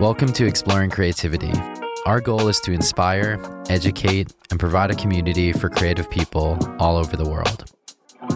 [0.00, 1.52] Welcome to Exploring Creativity.
[2.06, 7.16] Our goal is to inspire, educate, and provide a community for creative people all over
[7.16, 7.72] the world.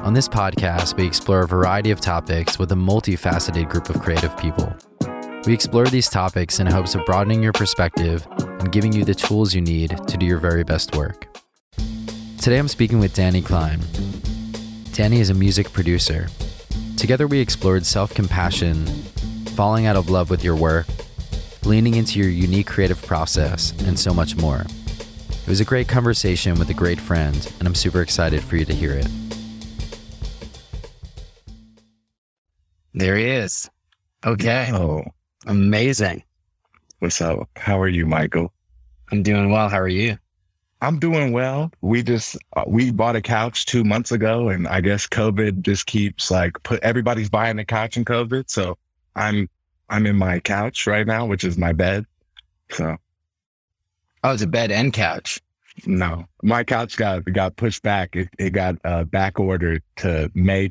[0.02, 4.36] On this podcast, we explore a variety of topics with a multifaceted group of creative
[4.38, 4.74] people.
[5.46, 9.54] We explore these topics in hopes of broadening your perspective and giving you the tools
[9.54, 11.28] you need to do your very best work.
[12.38, 13.78] Today I'm speaking with Danny Klein.
[14.94, 16.26] Danny is a music producer.
[16.96, 18.84] Together we explored self compassion,
[19.54, 20.86] falling out of love with your work,
[21.64, 24.60] leaning into your unique creative process, and so much more.
[25.30, 28.64] It was a great conversation with a great friend, and I'm super excited for you
[28.64, 29.08] to hear it.
[32.94, 33.70] There he is.
[34.24, 34.70] Okay.
[34.72, 35.02] Oh,
[35.46, 36.22] Amazing.
[37.00, 37.48] what's up?
[37.56, 38.52] How are you, Michael?
[39.10, 39.68] I'm doing well.
[39.68, 40.16] How are you?
[40.80, 41.70] I'm doing well.
[41.80, 45.86] We just uh, we bought a couch two months ago, and I guess COVID just
[45.86, 48.50] keeps like put everybody's buying a couch in COVID.
[48.50, 48.78] So
[49.14, 49.48] I'm
[49.92, 52.06] I'm in my couch right now, which is my bed.
[52.70, 52.96] So
[54.24, 55.40] Oh, it's a bed and couch.
[55.86, 58.16] no, my couch got got pushed back.
[58.16, 60.70] It, it got uh, back ordered to May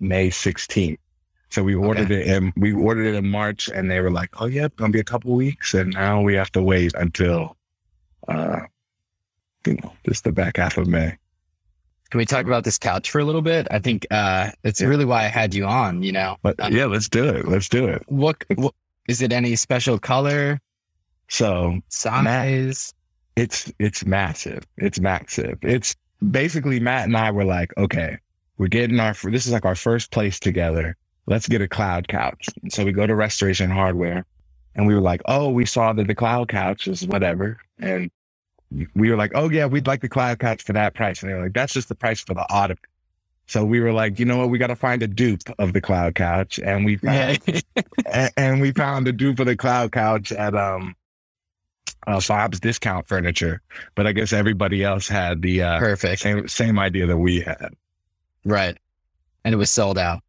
[0.00, 0.98] May 16th.
[1.50, 4.46] So we ordered it and we ordered it in March, and they were like, "Oh,
[4.46, 7.56] yeah, it's gonna be a couple weeks," and now we have to wait until,
[8.28, 8.60] uh,
[9.66, 11.16] you know, just the back half of May.
[12.10, 13.68] Can we talk about this couch for a little bit?
[13.70, 16.02] I think uh, it's really why I had you on.
[16.02, 17.46] You know, But Um, yeah, let's do it.
[17.46, 18.02] Let's do it.
[18.08, 18.74] what, what
[19.08, 19.32] is it?
[19.32, 20.60] Any special color,
[21.28, 22.92] So size?
[23.36, 24.64] it's it's massive.
[24.76, 25.58] It's massive.
[25.62, 25.94] It's
[26.30, 28.16] basically Matt and I were like, okay,
[28.58, 30.96] we're getting our this is like our first place together.
[31.26, 32.46] Let's get a cloud couch.
[32.70, 34.24] So we go to Restoration Hardware,
[34.74, 38.10] and we were like, oh, we saw that the cloud couch is whatever, and
[38.94, 41.34] we were like, oh yeah, we'd like the cloud couch for that price, and they
[41.34, 42.78] were like, that's just the price for the ottoman.
[43.46, 45.80] So we were like, you know what, we got to find a dupe of the
[45.80, 47.60] cloud couch, and we found Yeah.
[48.06, 50.94] and, and we found a dupe of the cloud couch at um
[52.06, 53.60] uh, Bob's Discount Furniture,
[53.94, 56.22] but I guess everybody else had the uh, Perfect.
[56.22, 57.74] same same idea that we had.
[58.44, 58.76] Right.
[59.44, 60.22] And it was sold out.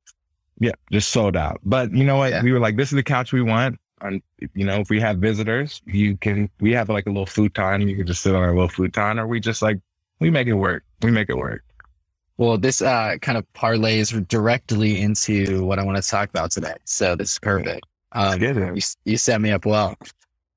[0.59, 1.59] Yeah, just sold out.
[1.63, 2.31] But you know what?
[2.31, 2.44] Yeah.
[2.44, 3.80] We were like, this is the couch we want.
[4.01, 4.22] And
[4.56, 6.50] you know, if we have visitors, you can.
[6.59, 7.88] We have like a little futon.
[7.88, 9.79] You can just sit on our little futon, or we just like
[10.19, 10.84] we make it work.
[11.01, 11.63] We make it work.
[12.38, 16.73] Well, this uh, kind of parlays directly into what I want to talk about today.
[16.85, 17.85] So this is perfect.
[18.13, 18.75] Um, Get it.
[18.75, 19.95] you, you set me up well.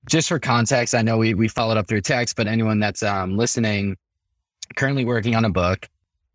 [0.09, 3.37] Just for context, I know we, we followed up through text, but anyone that's um,
[3.37, 3.97] listening,
[4.77, 5.89] currently working on a book,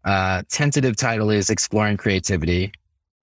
[0.05, 2.71] uh, tentative title is Exploring Creativity.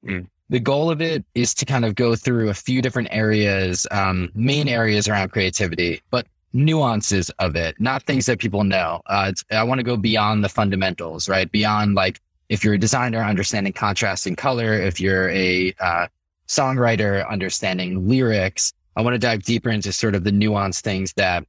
[0.04, 0.26] Mm.
[0.49, 4.31] The goal of it is to kind of go through a few different areas, um,
[4.34, 9.03] main areas around creativity, but nuances of it, not things that people know.
[9.07, 11.51] Uh, I want to go beyond the fundamentals, right?
[11.51, 16.07] Beyond like if you're a designer, understanding contrast and color, if you're a uh,
[16.49, 18.73] songwriter, understanding lyrics.
[18.97, 21.45] I want to dive deeper into sort of the nuanced things that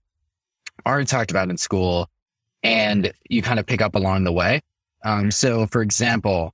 [0.86, 2.10] aren't talked about in school
[2.64, 4.62] and you kind of pick up along the way.
[5.04, 6.54] Um, so, for example,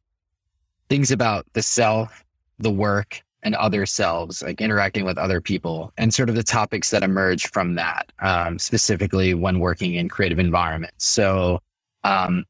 [0.90, 2.24] things about the self,
[2.59, 6.90] the work, and other selves, like interacting with other people, and sort of the topics
[6.91, 11.06] that emerge from that, um, specifically when working in creative environments.
[11.06, 11.59] So,
[12.03, 12.46] um,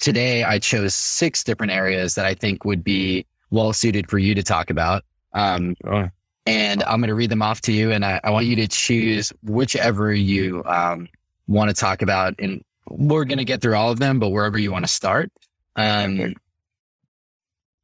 [0.00, 4.34] today I chose six different areas that I think would be well suited for you
[4.34, 5.04] to talk about.
[5.32, 6.08] Um, Oh,
[6.46, 8.66] and I'm going to read them off to you, and I, I want you to
[8.66, 11.08] choose whichever you um,
[11.46, 12.34] want to talk about.
[12.38, 15.30] And we're going to get through all of them, but wherever you want to start.
[15.76, 16.34] Um, Okay.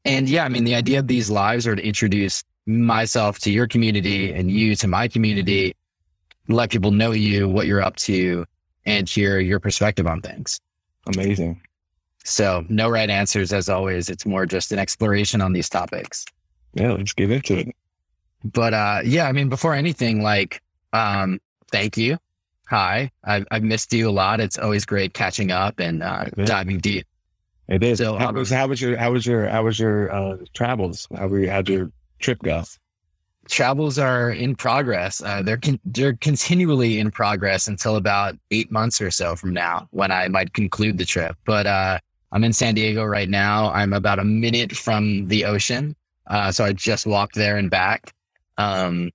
[0.06, 3.67] And yeah, I mean, the idea of these lives are to introduce myself to your
[3.67, 5.75] community and you to my community,
[6.49, 8.47] let people know you, what you're up to,
[8.87, 10.61] and hear your perspective on things.
[11.15, 11.61] amazing.
[12.25, 14.09] So, no right answers as always.
[14.09, 16.25] It's more just an exploration on these topics.
[16.75, 17.77] Yeah, let's get into it.
[18.45, 20.61] but uh yeah i mean before anything like
[20.93, 21.41] um
[21.72, 22.16] thank you
[22.69, 26.78] hi i've, I've missed you a lot it's always great catching up and uh diving
[26.78, 27.06] deep
[27.69, 27.99] It is.
[27.99, 31.09] So, how um, was how was your how was your how was your uh, travels?
[31.16, 31.91] How were you, how'd your
[32.21, 32.62] trip go?
[33.49, 35.22] travels are in progress.
[35.22, 39.89] Uh, they're con- they're continually in progress until about eight months or so from now
[39.91, 41.36] when i might conclude the trip.
[41.45, 41.98] But uh
[42.33, 43.71] i'm in san diego right now.
[43.71, 45.95] I'm about a minute from the ocean.
[46.27, 48.12] Uh so i just walked there and back.
[48.59, 49.10] Um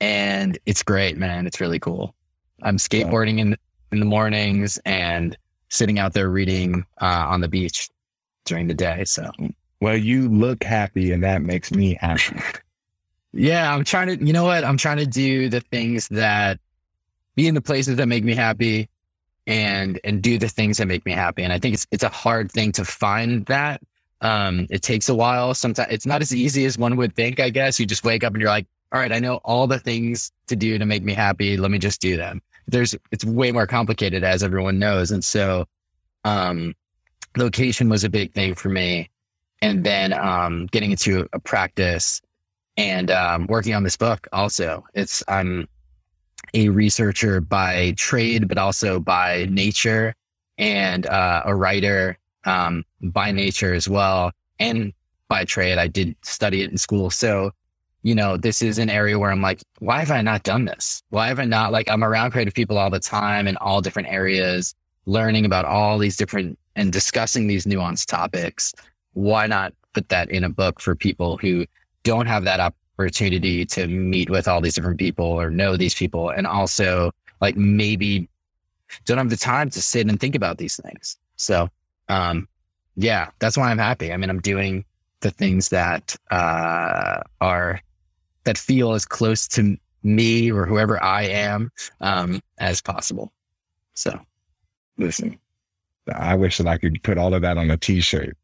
[0.00, 1.46] and it's great man.
[1.46, 2.14] It's really cool.
[2.62, 3.56] I'm skateboarding in
[3.92, 5.36] in the mornings and
[5.68, 7.90] sitting out there reading uh on the beach
[8.44, 9.30] during the day so
[9.80, 12.40] Well, you look happy, and that makes me happy.
[13.32, 14.64] Yeah, I'm trying to, you know what?
[14.64, 16.60] I'm trying to do the things that
[17.34, 18.88] be in the places that make me happy
[19.46, 21.42] and and do the things that make me happy.
[21.42, 23.82] And I think it's it's a hard thing to find that.
[24.20, 25.52] Um, it takes a while.
[25.52, 27.78] Sometimes it's not as easy as one would think, I guess.
[27.78, 30.56] You just wake up and you're like, all right, I know all the things to
[30.56, 31.56] do to make me happy.
[31.58, 32.40] Let me just do them.
[32.66, 35.10] There's, it's way more complicated as everyone knows.
[35.10, 35.66] And so,
[36.24, 36.74] um,
[37.36, 39.10] location was a big thing for me.
[39.62, 42.20] And then, um, getting into a practice
[42.76, 44.84] and, um, working on this book also.
[44.94, 45.68] It's, I'm
[46.52, 50.14] a researcher by trade, but also by nature
[50.58, 54.32] and, uh, a writer, um, by nature as well.
[54.58, 54.92] And
[55.28, 57.10] by trade, I did study it in school.
[57.10, 57.52] So,
[58.02, 61.02] you know, this is an area where I'm like, why have I not done this?
[61.08, 64.08] Why have I not like I'm around creative people all the time in all different
[64.08, 64.74] areas,
[65.06, 68.74] learning about all these different and discussing these nuanced topics.
[69.12, 71.66] Why not put that in a book for people who
[72.02, 76.30] don't have that opportunity to meet with all these different people or know these people
[76.30, 77.10] and also
[77.40, 78.28] like maybe
[79.06, 81.16] don't have the time to sit and think about these things.
[81.36, 81.68] So,
[82.08, 82.48] um,
[82.96, 84.12] yeah, that's why I'm happy.
[84.12, 84.84] I mean, I'm doing
[85.20, 87.80] the things that, uh, are
[88.44, 93.32] that feel as close to me or whoever I am um, as possible.
[93.94, 94.20] So,
[94.98, 95.38] listen,
[96.12, 98.36] I wish that I could put all of that on a T-shirt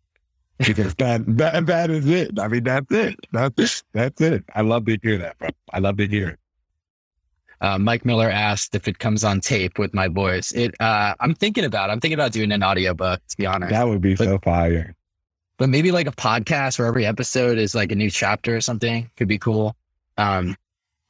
[0.58, 2.38] because that that that is it.
[2.38, 3.16] I mean, that's it.
[3.32, 4.44] That's that's it.
[4.54, 5.48] I love to hear that, bro.
[5.72, 6.38] I love to hear it.
[7.62, 10.52] Uh, Mike Miller asked if it comes on tape with my voice.
[10.52, 10.74] It.
[10.80, 11.90] Uh, I'm thinking about.
[11.90, 13.20] I'm thinking about doing an audiobook.
[13.28, 14.94] To be honest, that would be but, so fire.
[15.58, 19.10] But maybe like a podcast where every episode is like a new chapter or something
[19.16, 19.76] could be cool
[20.20, 20.56] um,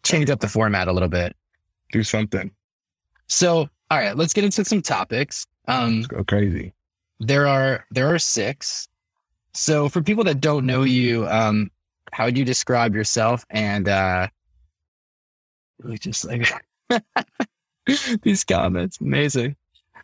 [0.02, 1.36] change up the format a little bit.
[1.92, 2.50] Do something.
[3.26, 5.46] So, all right, let's get into some topics.
[5.68, 6.72] Um, let's go crazy.
[7.18, 8.88] There are there are six.
[9.52, 11.70] So, for people that don't know you, um,
[12.12, 13.44] how would you describe yourself?
[13.50, 14.28] And uh,
[15.82, 16.52] really just like
[18.22, 19.56] these comments, amazing.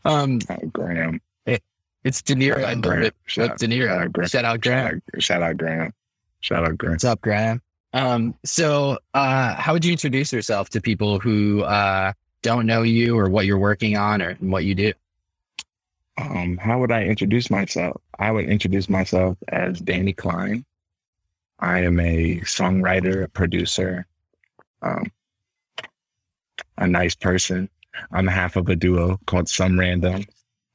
[0.04, 1.20] Um, oh, Graham.
[1.46, 1.62] It,
[2.04, 2.64] it's De Niro.
[2.64, 3.14] I love it.
[3.26, 4.28] Shout, De Niro.
[4.28, 5.02] Shout out Graham.
[5.18, 5.92] Shout out Graham.
[6.40, 6.92] Shout out Graham.
[6.92, 7.62] What's up, Graham?
[7.92, 12.12] Um, so, uh, how would you introduce yourself to people who uh,
[12.42, 14.92] don't know you or what you're working on or what you do?
[16.18, 18.00] Um, how would I introduce myself?
[18.18, 20.64] I would introduce myself as Danny Klein.
[21.58, 24.06] I am a songwriter, a producer,
[24.82, 25.10] um,
[26.78, 27.68] a nice person.
[28.12, 30.24] I'm half of a duo called Some Random.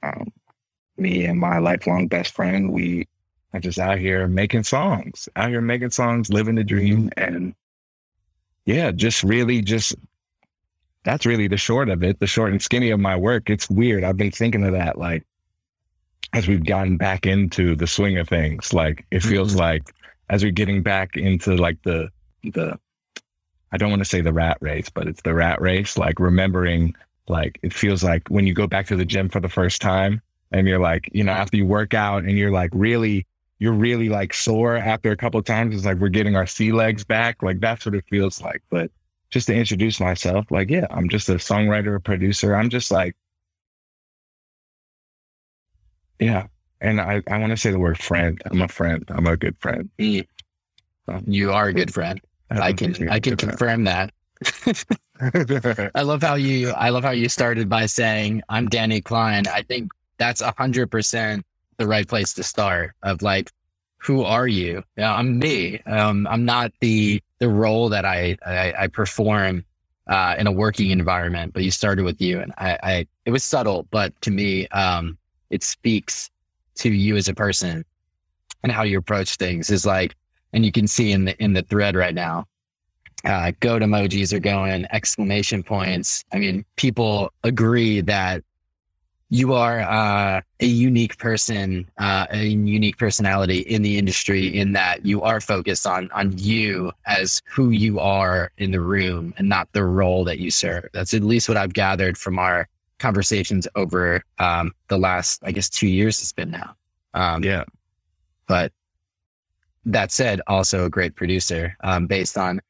[0.03, 0.31] Um,
[0.97, 3.07] me and my lifelong best friend, we
[3.53, 7.11] I'm just out here making songs, out here making songs, living the dream.
[7.17, 7.53] And
[8.65, 9.95] yeah, just really just
[11.03, 13.49] that's really the short of it, the short and skinny of my work.
[13.49, 14.03] It's weird.
[14.03, 15.25] I've been thinking of that like
[16.33, 18.73] as we've gotten back into the swing of things.
[18.73, 19.59] Like it feels mm-hmm.
[19.59, 19.94] like
[20.29, 22.09] as we're getting back into like the
[22.44, 22.79] the
[23.73, 25.97] I don't want to say the rat race, but it's the rat race.
[25.97, 26.95] Like remembering
[27.27, 30.21] like it feels like when you go back to the gym for the first time
[30.51, 33.25] and you're like, you know, after you work out and you're like really
[33.59, 35.75] you're really like sore after a couple of times.
[35.75, 37.44] It's like we're getting our sea legs back.
[37.44, 38.63] Like that's what it feels like.
[38.71, 38.89] But
[39.29, 42.56] just to introduce myself, like, yeah, I'm just a songwriter, a producer.
[42.56, 43.15] I'm just like,
[46.21, 46.47] yeah.
[46.79, 48.41] And I, I want to say the word friend.
[48.45, 49.03] I'm a friend.
[49.09, 49.89] I'm a good friend.
[51.25, 52.19] You are a good friend.
[52.50, 53.88] I can I can confirm friend.
[53.88, 55.91] that.
[55.94, 59.44] I love how you I love how you started by saying I'm Danny Klein.
[59.47, 61.45] I think that's a hundred percent
[61.81, 63.51] the right place to start of like,
[63.97, 64.83] who are you?
[64.95, 65.81] Yeah, I'm me.
[65.85, 69.65] Um, I'm not the, the role that I, I, I perform,
[70.07, 73.43] uh, in a working environment, but you started with you and I, I it was
[73.43, 75.17] subtle, but to me, um,
[75.51, 76.31] it speaks
[76.75, 77.86] to you as a person
[78.63, 80.15] and how you approach things is like,
[80.53, 82.48] and you can see in the, in the thread right now,
[83.25, 86.25] uh, goat emojis are going exclamation points.
[86.34, 88.43] I mean, people agree that
[89.29, 95.05] you are uh, a unique person, uh, a unique personality in the industry in that
[95.05, 99.70] you are focused on on you as who you are in the room and not
[99.72, 100.89] the role that you serve.
[100.91, 102.67] That's at least what I've gathered from our
[103.01, 106.75] conversations over um, the last, I guess, two years it's been now.
[107.13, 107.65] Um, yeah.
[108.48, 108.72] But
[109.86, 112.62] that said, also a great producer um, based on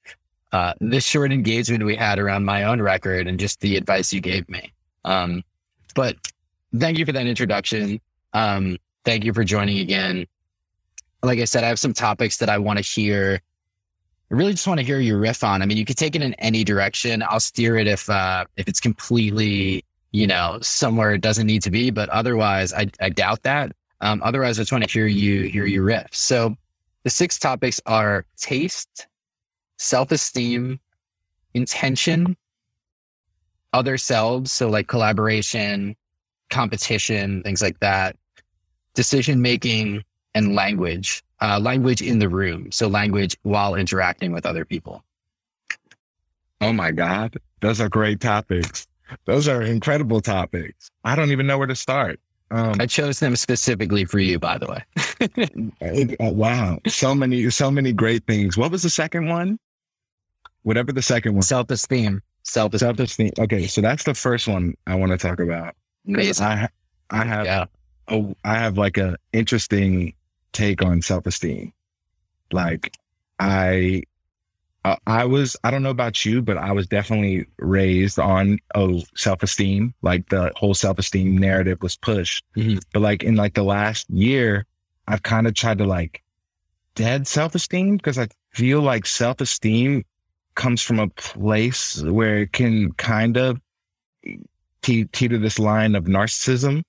[0.52, 4.22] uh, this short engagement we had around my own record and just the advice you
[4.22, 4.72] gave me.
[5.06, 5.44] Um,
[5.96, 6.16] but
[6.78, 8.00] thank you for that introduction.
[8.34, 10.26] Um, thank you for joining again.
[11.24, 13.42] Like I said, I have some topics that I want to hear.
[14.32, 15.62] I really just want to hear your riff on.
[15.62, 17.24] I mean, you could take it in any direction.
[17.28, 21.72] I'll steer it if uh, if it's completely, you know, somewhere it doesn't need to
[21.72, 21.90] be.
[21.90, 23.72] But otherwise, I, I doubt that.
[24.02, 26.08] Um, otherwise, I just want to hear you hear your riff.
[26.12, 26.56] So,
[27.04, 29.08] the six topics are taste,
[29.78, 30.80] self esteem,
[31.54, 32.36] intention,
[33.74, 34.52] other selves.
[34.52, 35.96] So, like collaboration,
[36.50, 38.16] competition, things like that,
[38.96, 40.04] decision making,
[40.36, 41.24] and language.
[41.44, 45.04] Uh, language in the room, so language while interacting with other people.
[46.62, 47.36] Oh my God.
[47.62, 48.88] Those are great topics.
[49.26, 50.90] Those are incredible topics.
[51.04, 52.20] I don't even know where to start.
[52.52, 56.16] Um, I chose them specifically for you, by the way.
[56.20, 56.80] uh, wow.
[56.88, 58.58] So many, so many great things.
[58.58, 59.58] What was the second one?
[60.64, 61.44] Whatever the second one.
[61.44, 62.22] Self esteem.
[62.44, 63.32] Self esteem.
[63.40, 63.68] Okay.
[63.68, 65.76] So that's the first one I want to talk about.
[66.06, 66.46] Amazing.
[66.46, 66.68] I,
[67.10, 67.66] I have, yeah.
[68.10, 70.14] oh, I have like a interesting
[70.52, 71.72] take on self esteem.
[72.52, 72.94] Like
[73.40, 74.04] I
[74.84, 79.02] uh, I was, I don't know about you, but I was definitely raised on oh
[79.16, 79.94] self esteem.
[80.02, 82.44] Like the whole self esteem narrative was pushed.
[82.58, 82.80] Mm-hmm.
[82.92, 84.66] But like in like the last year,
[85.08, 86.24] I've kind of tried to like
[86.96, 90.04] dead self esteem because I feel like self esteem
[90.56, 93.60] comes from a place where it can kind of
[94.82, 96.82] te- teeter this line of narcissism.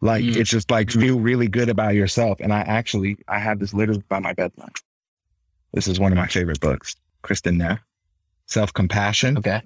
[0.00, 0.40] Like mm-hmm.
[0.40, 2.40] it's just like feel really good about yourself.
[2.40, 4.76] And I actually I have this literally by my bedside.
[5.72, 6.96] This is one of my favorite books.
[7.22, 7.80] Kristin Neff.
[8.46, 9.38] Self compassion.
[9.38, 9.62] Okay.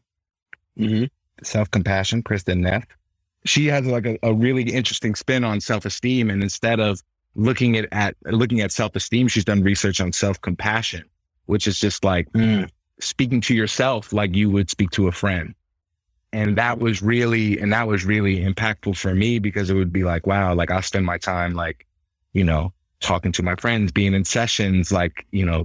[0.79, 1.05] Mm-hmm.
[1.45, 2.85] Self compassion, Kristin Neff.
[3.45, 6.31] She has like a, a really interesting spin on self esteem.
[6.31, 7.01] And instead of
[7.35, 11.05] looking at, at looking at self esteem, she's done research on self compassion,
[11.47, 12.69] which is just like mm.
[13.01, 15.55] speaking to yourself like you would speak to a friend.
[16.33, 20.03] And that was really, and that was really impactful for me because it would be
[20.03, 21.87] like, wow, like I'll spend my time like,
[22.33, 25.65] you know, talking to my friends, being in sessions, like, you know,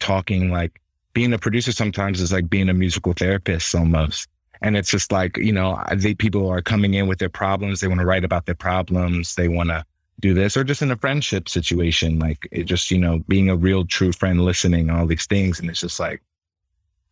[0.00, 0.80] talking like
[1.18, 4.28] being a producer sometimes is like being a musical therapist almost.
[4.62, 7.80] And it's just like, you know, they, people are coming in with their problems.
[7.80, 9.34] They want to write about their problems.
[9.34, 9.84] They want to
[10.20, 13.56] do this or just in a friendship situation, like it just, you know, being a
[13.56, 15.58] real true friend, listening, all these things.
[15.58, 16.22] And it's just like,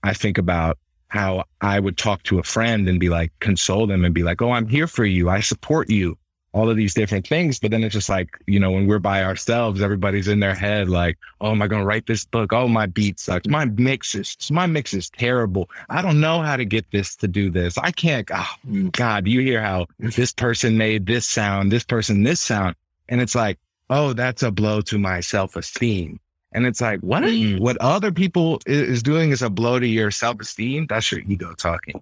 [0.05, 4.05] I think about how I would talk to a friend and be like, console them
[4.05, 5.29] and be like, Oh, I'm here for you.
[5.29, 6.17] I support you
[6.57, 7.59] all of these different things.
[7.59, 10.89] But then it's just like, you know, when we're by ourselves, everybody's in their head
[10.89, 12.55] like, oh, am I going to write this book?
[12.55, 13.47] Oh, my beat sucks.
[13.47, 15.69] My mix is, my mix is terrible.
[15.91, 17.77] I don't know how to get this to do this.
[17.77, 22.41] I can't, oh, God, you hear how this person made this sound, this person, this
[22.41, 22.75] sound.
[23.11, 23.59] And it's like,
[23.91, 26.19] oh, that's a blow to my self esteem.
[26.53, 27.61] And it's like, what, mm.
[27.61, 30.87] what other people is doing is a blow to your self esteem.
[30.89, 32.01] That's your ego talking.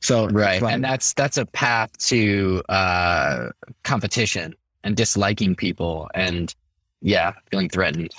[0.00, 3.48] So right, and that's that's a path to uh,
[3.82, 6.54] competition and disliking people, and
[7.00, 8.12] yeah, feeling threatened.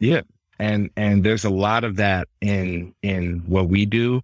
[0.00, 0.22] Yeah,
[0.58, 4.22] and and there's a lot of that in in what we do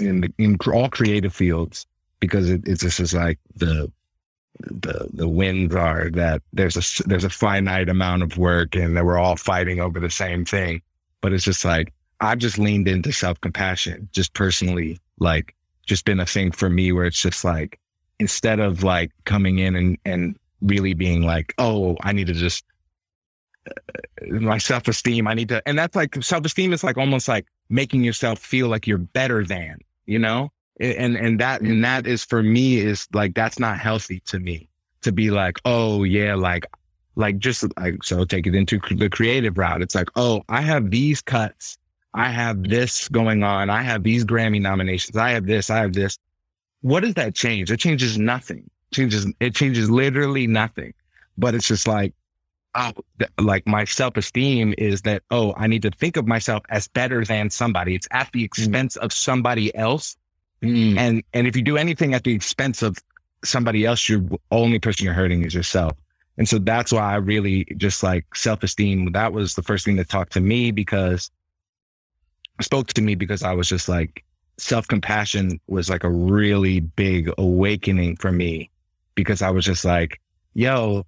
[0.00, 1.86] in the, in all creative fields
[2.18, 3.90] because it, it's just like the
[4.58, 9.04] the the winds are that there's a there's a finite amount of work and that
[9.04, 10.82] we're all fighting over the same thing.
[11.20, 16.26] But it's just like i've just leaned into self-compassion just personally like just been a
[16.26, 17.78] thing for me where it's just like
[18.18, 22.64] instead of like coming in and and really being like, oh, I need to just
[23.68, 25.26] uh, my self esteem.
[25.26, 28.68] I need to, and that's like self esteem is like almost like making yourself feel
[28.68, 30.50] like you're better than, you know,
[30.80, 34.68] and and that and that is for me is like that's not healthy to me
[35.02, 36.66] to be like, oh yeah, like
[37.16, 39.82] like just like so take it into the creative route.
[39.82, 41.78] It's like, oh, I have these cuts
[42.14, 43.68] I have this going on.
[43.70, 45.16] I have these Grammy nominations.
[45.16, 45.68] I have this.
[45.68, 46.16] I have this.
[46.80, 47.72] What does that change?
[47.72, 48.70] It changes nothing.
[48.90, 49.26] It changes.
[49.40, 50.94] It changes literally nothing.
[51.36, 52.14] But it's just like,
[52.76, 52.92] oh,
[53.40, 57.24] like my self esteem is that oh, I need to think of myself as better
[57.24, 57.96] than somebody.
[57.96, 58.46] It's at the mm.
[58.46, 59.04] expense mm.
[59.04, 60.16] of somebody else.
[60.62, 60.96] Mm.
[60.96, 62.96] And and if you do anything at the expense of
[63.44, 65.92] somebody else, you're only person you're hurting is yourself.
[66.38, 69.10] And so that's why I really just like self esteem.
[69.12, 71.30] That was the first thing that talked to me because
[72.60, 74.24] spoke to me because I was just like,
[74.58, 78.70] self compassion was like a really big awakening for me
[79.14, 80.20] because I was just like,
[80.54, 81.04] yo,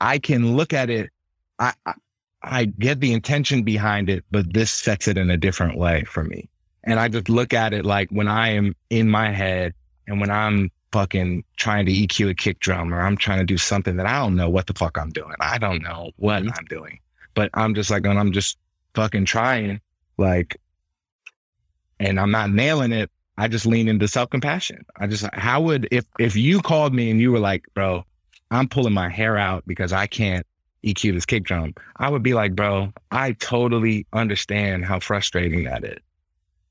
[0.00, 1.10] I can look at it.
[1.58, 1.94] I, I,
[2.42, 6.22] I get the intention behind it, but this sets it in a different way for
[6.22, 6.48] me.
[6.84, 9.74] And I just look at it like when I am in my head
[10.06, 13.58] and when I'm fucking trying to EQ a kick drum or I'm trying to do
[13.58, 15.34] something that I don't know what the fuck I'm doing.
[15.40, 16.52] I don't know what mm-hmm.
[16.56, 17.00] I'm doing,
[17.34, 18.56] but I'm just like, and I'm just
[18.94, 19.80] fucking trying
[20.18, 20.60] like,
[22.00, 23.10] and I'm not nailing it.
[23.36, 24.84] I just lean into self compassion.
[24.96, 28.04] I just, how would, if, if you called me and you were like, bro,
[28.50, 30.46] I'm pulling my hair out because I can't
[30.84, 35.84] EQ this kick drum, I would be like, bro, I totally understand how frustrating that
[35.84, 35.98] is.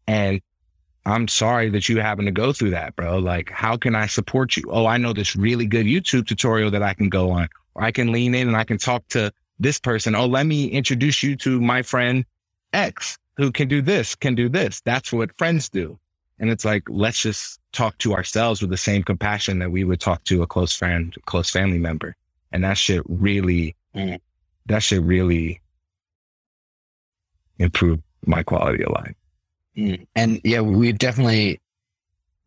[0.07, 0.41] And
[1.05, 3.19] I'm sorry that you having to go through that, bro.
[3.19, 4.63] Like, how can I support you?
[4.69, 7.91] Oh, I know this really good YouTube tutorial that I can go on, or I
[7.91, 10.15] can lean in and I can talk to this person.
[10.15, 12.25] Oh, let me introduce you to my friend
[12.73, 14.81] X who can do this, can do this.
[14.81, 15.97] That's what friends do.
[16.39, 19.99] And it's like, let's just talk to ourselves with the same compassion that we would
[19.99, 22.15] talk to a close friend, close family member.
[22.51, 25.61] And that shit really, that should really
[27.59, 29.15] improve my quality of life.
[29.75, 30.07] Mm.
[30.15, 31.59] And yeah, we've definitely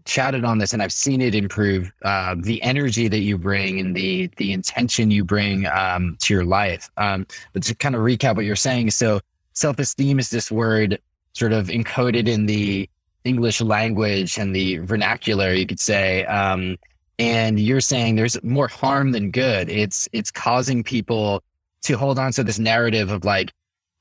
[0.04, 3.94] chatted on this and I've seen it improve uh, the energy that you bring and
[3.94, 6.90] the the intention you bring um, to your life.
[6.96, 9.20] Um, but to kind of recap what you're saying, so
[9.60, 10.98] self-esteem is this word
[11.34, 12.88] sort of encoded in the
[13.24, 16.24] English language and the vernacular, you could say.
[16.24, 16.76] Um,
[17.18, 19.68] and you're saying there's more harm than good.
[19.68, 21.42] It's it's causing people
[21.82, 23.52] to hold on to this narrative of like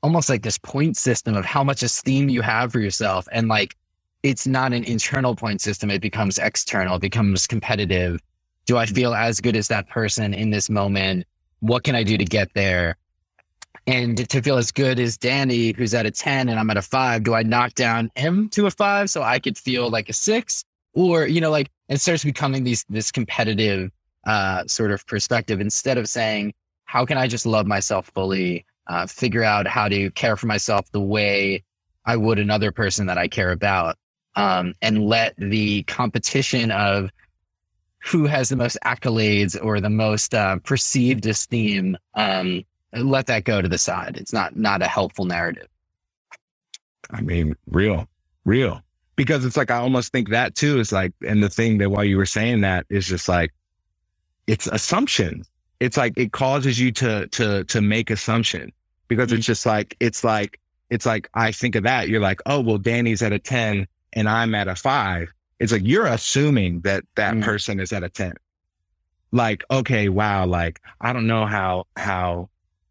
[0.01, 3.75] almost like this point system of how much esteem you have for yourself and like
[4.23, 5.91] it's not an internal point system.
[5.91, 8.21] It becomes external, it becomes competitive.
[8.65, 11.25] Do I feel as good as that person in this moment?
[11.59, 12.95] What can I do to get there?
[13.87, 16.81] And to feel as good as Danny, who's at a 10 and I'm at a
[16.81, 20.13] five, do I knock down him to a five so I could feel like a
[20.13, 20.63] six?
[20.93, 23.91] Or, you know, like it starts becoming these this competitive
[24.25, 26.53] uh, sort of perspective instead of saying,
[26.85, 30.91] how can I just love myself fully, uh, figure out how to care for myself
[30.91, 31.63] the way
[32.05, 33.97] I would another person that I care about
[34.35, 37.11] um, and let the competition of
[37.99, 43.61] who has the most accolades or the most uh, perceived esteem um, let that go
[43.61, 45.67] to the side it's not not a helpful narrative
[47.11, 48.07] i mean real
[48.45, 48.81] real
[49.15, 52.03] because it's like i almost think that too is like and the thing that while
[52.03, 53.53] you were saying that is just like
[54.47, 58.71] it's assumptions it's like it causes you to to to make assumptions
[59.07, 59.37] because mm-hmm.
[59.37, 62.77] it's just like it's like it's like i think of that you're like oh well
[62.77, 67.35] danny's at a 10 and I'm at a five, it's like you're assuming that that
[67.35, 67.43] mm.
[67.43, 68.33] person is at a 10.
[69.31, 72.49] Like, okay, wow, like I don't know how how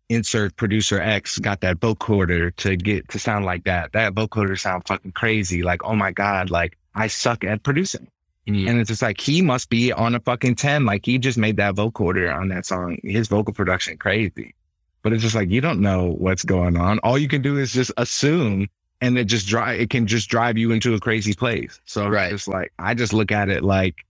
[0.09, 3.93] insert producer X got that vocoder to get to sound like that.
[3.93, 5.63] That vocoder sound fucking crazy.
[5.63, 8.09] Like, oh my God, like I suck at producing.
[8.49, 8.69] Mm.
[8.69, 10.87] And it's just like he must be on a fucking 10.
[10.87, 12.99] Like he just made that vocoder on that song.
[13.03, 14.55] His vocal production crazy.
[15.03, 16.99] But it's just like you don't know what's going on.
[17.01, 18.69] All you can do is just assume
[19.01, 21.81] and it just drive it can just drive you into a crazy place.
[21.85, 22.33] So right.
[22.33, 24.07] it's like I just look at it like,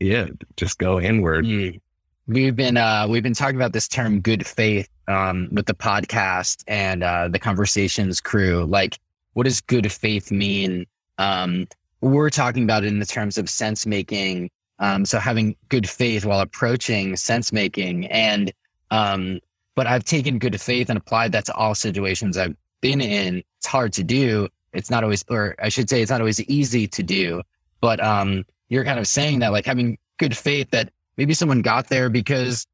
[0.00, 0.26] yeah,
[0.56, 1.44] just go inward.
[1.44, 1.80] Mm.
[2.28, 6.62] We've been uh we've been talking about this term good faith um with the podcast
[6.68, 8.66] and uh the conversations crew.
[8.66, 8.98] Like,
[9.32, 10.84] what does good faith mean?
[11.16, 11.66] Um
[12.02, 14.50] we're talking about it in the terms of sense making.
[14.78, 18.52] Um so having good faith while approaching sense making and
[18.90, 19.40] um
[19.74, 23.66] but I've taken good faith and applied that to all situations I've been in, it's
[23.66, 24.48] hard to do.
[24.74, 27.42] It's not always, or I should say, it's not always easy to do.
[27.80, 31.88] But um, you're kind of saying that, like having good faith that maybe someone got
[31.88, 32.66] there because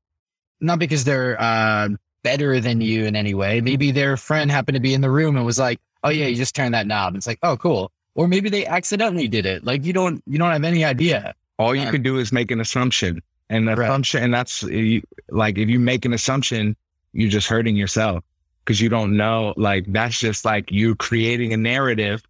[0.61, 1.89] not because they're uh,
[2.23, 3.61] better than you in any way.
[3.61, 6.37] Maybe their friend happened to be in the room and was like, "Oh yeah, you
[6.37, 9.65] just turned that knob." It's like, "Oh cool." Or maybe they accidentally did it.
[9.65, 11.35] Like you don't you don't have any idea.
[11.59, 13.79] All you um, can do is make an assumption, and right.
[13.79, 16.77] assumption, and that's you, like if you make an assumption,
[17.13, 18.23] you're just hurting yourself
[18.65, 19.55] because you don't know.
[19.57, 22.23] Like that's just like you creating a narrative,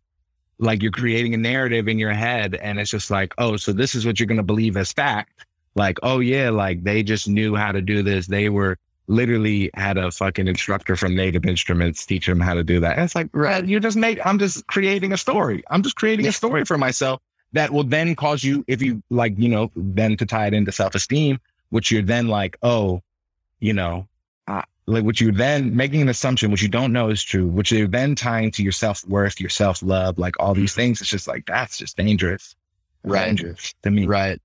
[0.58, 2.54] like you're creating a narrative in your head.
[2.56, 5.46] And it's just like, oh, so this is what you're going to believe as fact.
[5.74, 8.26] Like, oh, yeah, like they just knew how to do this.
[8.26, 12.80] They were literally had a fucking instructor from Native Instruments teach them how to do
[12.80, 12.96] that.
[12.96, 15.62] And it's like, right, you just make, I'm just creating a story.
[15.70, 17.20] I'm just creating a story for myself
[17.52, 20.72] that will then cause you, if you like, you know, then to tie it into
[20.72, 21.38] self esteem,
[21.70, 23.02] which you're then like, oh,
[23.60, 24.08] you know,
[24.86, 27.88] like what you're then making an assumption, which you don't know is true, which you're
[27.88, 30.80] then tying to your self worth, your self love, like all these mm-hmm.
[30.80, 31.00] things.
[31.00, 32.54] It's just like, that's just dangerous.
[33.02, 33.26] Right.
[33.26, 34.06] Dangerous to me.
[34.06, 34.40] Right.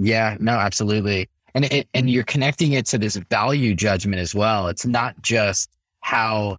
[0.00, 0.36] Yeah.
[0.40, 1.28] No, absolutely.
[1.54, 4.68] And it, and you're connecting it to this value judgment as well.
[4.68, 6.58] It's not just how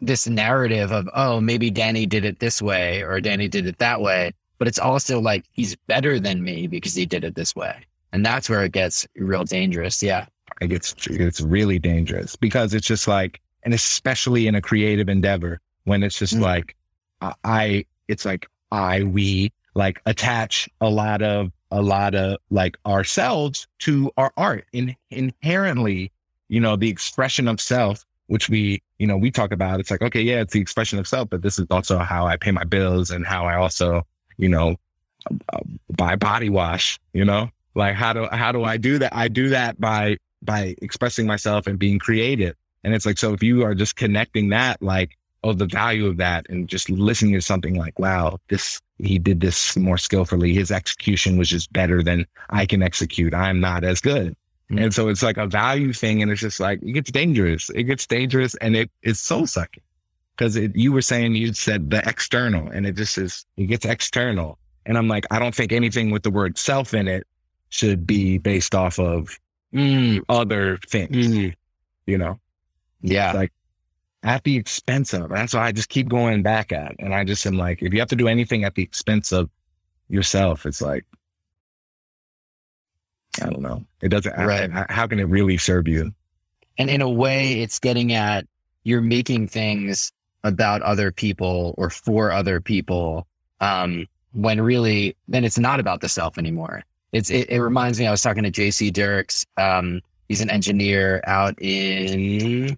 [0.00, 4.00] this narrative of, oh, maybe Danny did it this way or Danny did it that
[4.00, 7.84] way, but it's also like he's better than me because he did it this way.
[8.12, 10.02] And that's where it gets real dangerous.
[10.02, 10.26] Yeah
[10.60, 15.60] it gets it's really dangerous because it's just like, and especially in a creative endeavor
[15.84, 16.44] when it's just mm-hmm.
[16.44, 16.76] like,
[17.20, 23.68] I, it's like I, we like attach a lot of, a lot of like ourselves
[23.80, 26.10] to our art in, inherently,
[26.48, 29.78] you know, the expression of self, which we, you know, we talk about.
[29.78, 32.36] It's like, okay, yeah, it's the expression of self, but this is also how I
[32.36, 34.06] pay my bills and how I also,
[34.38, 34.76] you know,
[35.52, 35.60] uh,
[35.96, 39.14] buy body wash, you know, like how do, how do I do that?
[39.14, 42.54] I do that by by expressing myself and being creative.
[42.84, 46.16] And it's like, so if you are just connecting that, like, oh, the value of
[46.16, 50.52] that and just listening to something like, wow, this, he did this more skillfully.
[50.52, 53.32] His execution was just better than I can execute.
[53.32, 54.36] I'm not as good.
[54.70, 54.78] Mm-hmm.
[54.78, 56.22] And so it's like a value thing.
[56.22, 57.70] And it's just like, it gets dangerous.
[57.70, 59.82] It gets dangerous and it, it's soul sucking
[60.36, 64.58] because you were saying you said the external and it just is, it gets external.
[64.84, 67.26] And I'm like, I don't think anything with the word self in it
[67.68, 69.38] should be based off of
[69.72, 71.54] mm, other things, mm.
[72.06, 72.40] you know?
[73.02, 73.32] Yeah.
[73.32, 73.52] Like,
[74.26, 75.30] at the expense of.
[75.30, 76.96] That's why I just keep going back at.
[76.98, 79.48] And I just am like, if you have to do anything at the expense of
[80.08, 81.04] yourself, it's like,
[83.40, 83.84] I don't know.
[84.02, 84.70] It doesn't, right.
[84.70, 86.12] how, how can it really serve you?
[86.76, 88.46] And in a way, it's getting at
[88.82, 90.12] you're making things
[90.42, 93.26] about other people or for other people.
[93.60, 96.82] Um, when really, then it's not about the self anymore.
[97.12, 99.46] It's, it, it reminds me, I was talking to JC Dirks.
[99.56, 102.76] Um, he's an engineer out in, I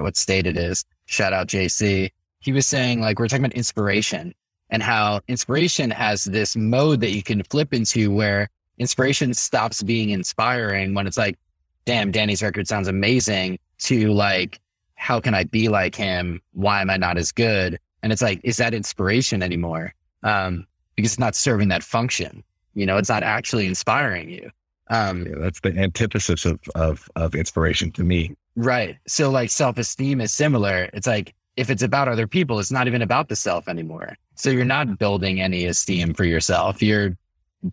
[0.00, 0.84] forget what state it is.
[1.06, 2.10] Shout out JC.
[2.40, 4.34] He was saying like, we're talking about inspiration
[4.70, 10.10] and how inspiration has this mode that you can flip into where inspiration stops being
[10.10, 11.38] inspiring when it's like,
[11.84, 14.60] damn, Danny's record sounds amazing to like,
[14.94, 16.40] how can I be like him?
[16.52, 17.78] Why am I not as good?
[18.02, 19.94] And it's like, is that inspiration anymore?
[20.22, 22.42] Um, because it's not serving that function.
[22.74, 24.50] You know, it's not actually inspiring you.
[24.88, 28.34] Um, yeah, that's the antithesis of, of, of inspiration to me.
[28.60, 28.98] Right.
[29.06, 30.90] So like self-esteem is similar.
[30.92, 34.18] It's like, if it's about other people, it's not even about the self anymore.
[34.34, 36.82] So you're not building any esteem for yourself.
[36.82, 37.16] You're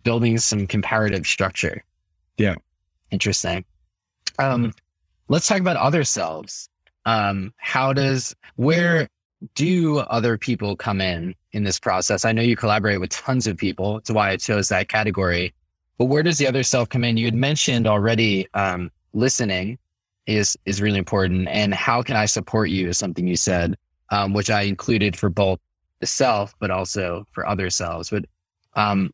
[0.02, 1.84] building some comparative structure.
[2.38, 2.54] Yeah.
[3.10, 3.66] Interesting.
[4.38, 4.72] Um,
[5.28, 6.70] let's talk about other selves.
[7.04, 9.08] Um, how does, where
[9.54, 12.24] do other people come in in this process?
[12.24, 13.94] I know you collaborate with tons of people.
[13.96, 15.52] That's why I chose that category.
[15.98, 17.18] But where does the other self come in?
[17.18, 19.78] You had mentioned already um, listening
[20.28, 23.76] is is really important, and how can I support you is something you said,
[24.10, 25.58] um, which I included for both
[26.00, 28.10] the self, but also for other selves.
[28.10, 28.26] But
[28.74, 29.12] um,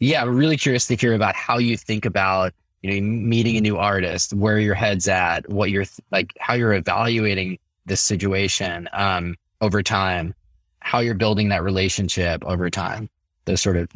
[0.00, 3.60] yeah, I'm really curious to hear about how you think about you know meeting a
[3.60, 8.88] new artist, where your head's at, what you're th- like, how you're evaluating this situation
[8.94, 10.34] um, over time,
[10.80, 13.10] how you're building that relationship over time,
[13.44, 13.88] those sort of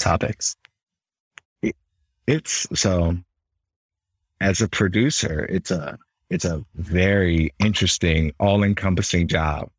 [0.00, 0.56] topics.
[2.26, 3.16] It's so
[4.40, 5.98] as a producer, it's a
[6.30, 9.70] it's a very interesting, all encompassing job.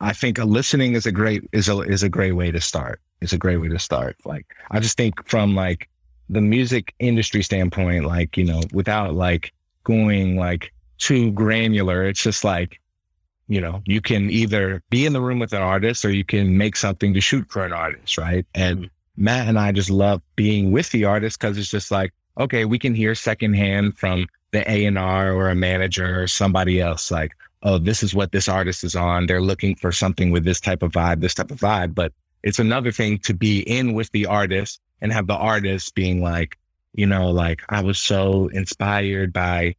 [0.00, 3.00] I think a listening is a great is a is a great way to start.
[3.20, 4.16] It's a great way to start.
[4.24, 5.88] Like I just think from like
[6.28, 9.52] the music industry standpoint, like, you know, without like
[9.84, 12.80] going like too granular, it's just like,
[13.48, 16.56] you know, you can either be in the room with an artist or you can
[16.58, 18.46] make something to shoot for an artist, right?
[18.54, 19.24] And mm-hmm.
[19.24, 22.78] Matt and I just love being with the artist because it's just like, okay, we
[22.78, 27.32] can hear secondhand from the A and R or a manager or somebody else, like,
[27.62, 29.26] oh, this is what this artist is on.
[29.26, 31.94] They're looking for something with this type of vibe, this type of vibe.
[31.94, 36.22] But it's another thing to be in with the artist and have the artist being
[36.22, 36.56] like,
[36.94, 39.74] you know, like I was so inspired by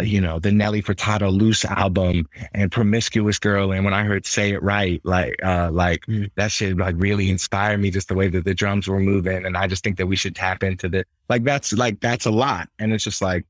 [0.00, 3.72] you know, the Nelly Furtado Loose album and Promiscuous Girl.
[3.72, 6.30] And when I heard Say It Right, like, uh, like mm.
[6.36, 9.44] that shit like really inspired me just the way that the drums were moving.
[9.44, 12.30] And I just think that we should tap into the, like, that's like, that's a
[12.30, 12.68] lot.
[12.78, 13.44] And it's just like,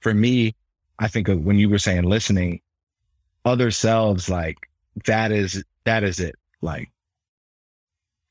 [0.00, 0.54] for me,
[0.98, 2.60] I think of when you were saying listening,
[3.44, 4.58] other selves, like
[5.06, 6.36] that is, that is it.
[6.60, 6.92] Like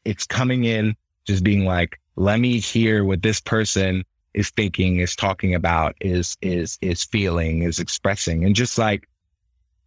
[0.05, 0.95] it's coming in,
[1.25, 6.37] just being like, let me hear what this person is thinking, is talking about, is
[6.41, 9.07] is is feeling, is expressing, and just like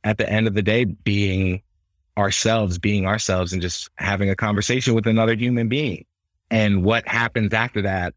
[0.05, 1.63] at the end of the day, being
[2.17, 6.05] ourselves, being ourselves, and just having a conversation with another human being.
[6.51, 8.15] And what happens after that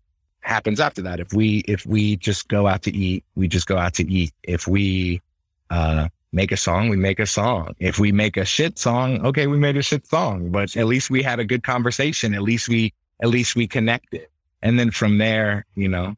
[0.47, 1.19] happens after that.
[1.19, 4.33] If we if we just go out to eat, we just go out to eat.
[4.43, 5.21] If we
[5.69, 7.75] uh, make a song, we make a song.
[7.79, 10.49] If we make a shit song, okay, we made a shit song.
[10.49, 12.33] But at least we had a good conversation.
[12.33, 14.27] At least we at least we connected
[14.61, 16.15] and then from there, you know,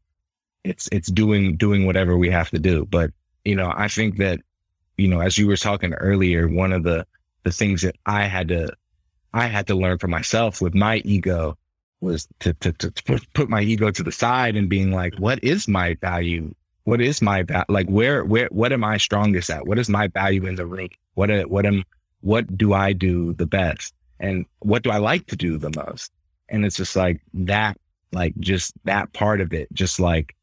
[0.63, 2.85] it's it's doing doing whatever we have to do.
[2.85, 3.11] But
[3.45, 4.39] you know, I think that
[4.97, 7.05] you know, as you were talking earlier, one of the
[7.43, 8.73] the things that I had to
[9.33, 11.57] I had to learn for myself with my ego
[12.01, 12.91] was to to to,
[13.33, 16.53] put my ego to the side and being like, what is my value?
[16.83, 17.87] What is my va- like?
[17.87, 19.67] Where where what am I strongest at?
[19.67, 20.89] What is my value in the ring?
[21.13, 21.83] What what am
[22.21, 23.93] what do I do the best?
[24.19, 26.11] And what do I like to do the most?
[26.49, 27.77] And it's just like that
[28.11, 30.35] like just that part of it, just like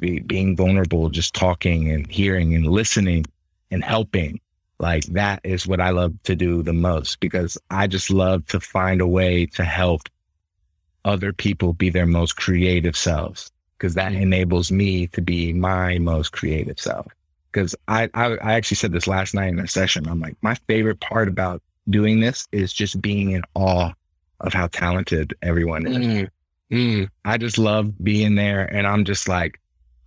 [0.00, 3.24] be, being vulnerable, just talking and hearing and listening
[3.70, 4.40] and helping.
[4.78, 8.60] Like that is what I love to do the most because I just love to
[8.60, 10.02] find a way to help
[11.04, 14.22] other people be their most creative selves because that mm.
[14.22, 17.06] enables me to be my most creative self.
[17.52, 20.06] Because I, I, I actually said this last night in a session.
[20.06, 23.92] I'm like, my favorite part about doing this is just being in awe
[24.40, 25.96] of how talented everyone is.
[25.96, 26.28] Mm.
[26.70, 27.08] Mm.
[27.24, 28.64] I just love being there.
[28.64, 29.60] And I'm just like,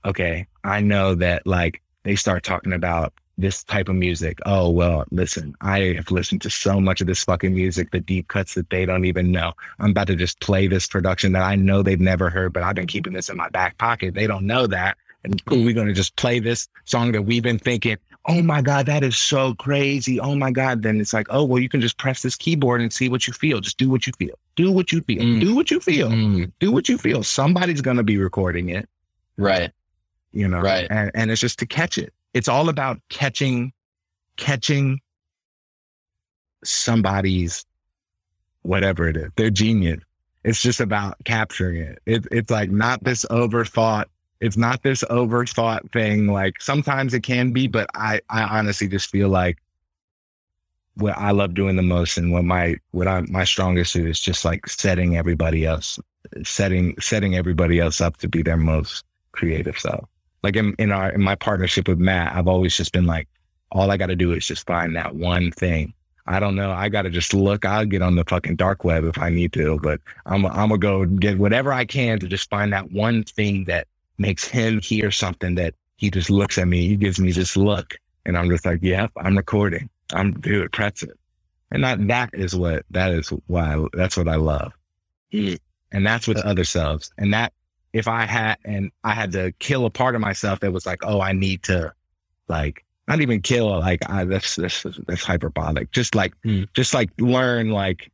[0.06, 4.39] okay, I know that like they start talking about this type of music.
[4.46, 8.28] Oh, well, listen, I have listened to so much of this fucking music, the deep
[8.28, 9.54] cuts that they don't even know.
[9.80, 12.76] I'm about to just play this production that I know they've never heard, but I've
[12.76, 14.13] been keeping this in my back pocket.
[14.13, 14.98] They don't know that.
[15.24, 18.86] And we're going to just play this song that we've been thinking, oh my God,
[18.86, 20.20] that is so crazy.
[20.20, 20.82] Oh my God.
[20.82, 23.34] Then it's like, oh, well, you can just press this keyboard and see what you
[23.34, 23.60] feel.
[23.60, 24.36] Just do what you feel.
[24.56, 25.22] Do what you feel.
[25.22, 25.42] Mm.
[25.42, 26.10] Do what you feel.
[26.10, 27.24] Mm, Do what you feel.
[27.24, 28.88] Somebody's going to be recording it,
[29.38, 29.72] right.
[30.32, 30.88] you know, Right.
[30.90, 32.14] and, and it's just to catch it.
[32.34, 33.74] It's all about catching,
[34.38, 35.00] catching
[36.64, 37.66] somebody's
[38.62, 40.00] whatever it is, their genius.
[40.44, 42.00] It's just about capturing it.
[42.06, 42.28] it.
[42.32, 44.06] It's like not this overthought.
[44.44, 46.28] It's not this overthought thing.
[46.28, 49.58] Like sometimes it can be, but I, I honestly just feel like
[50.96, 54.20] what I love doing the most and what my, what I'm, my strongest suit is
[54.20, 55.98] just like setting everybody else,
[56.44, 60.10] setting, setting everybody else up to be their most creative self.
[60.44, 63.30] Like in, in our, in my partnership with Matt, I've always just been like,
[63.72, 65.94] all I got to do is just find that one thing
[66.26, 66.72] I don't know.
[66.72, 67.66] I got to just look.
[67.66, 70.78] I'll get on the fucking dark web if I need to, but I'm I'm gonna
[70.78, 75.12] go get whatever I can to just find that one thing that makes him hear
[75.12, 76.88] something that he just looks at me.
[76.88, 77.95] He gives me this look,
[78.26, 79.89] and I'm just like, "Yep, I'm recording.
[80.13, 81.12] I'm dude, press it."
[81.71, 84.73] And that that is what that is why I, that's what I love,
[85.34, 85.60] Mm.
[85.93, 87.12] and that's with other selves.
[87.17, 87.54] And that
[87.93, 91.02] if I had and I had to kill a part of myself that was like,
[91.06, 91.86] "Oh, I need to,"
[92.47, 96.63] like not even kill like I, that's that's that's hyperbolic just like Hmm.
[96.73, 98.12] just like learn like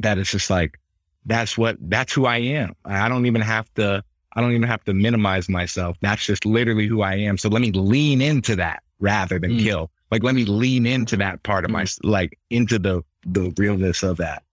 [0.00, 0.80] that it's just like
[1.26, 4.04] that's what that's who i am i don't even have to
[4.36, 7.60] i don't even have to minimize myself that's just literally who i am so let
[7.62, 9.58] me lean into that rather than Hmm.
[9.58, 14.02] kill like let me lean into that part of my like into the the realness
[14.04, 14.44] of that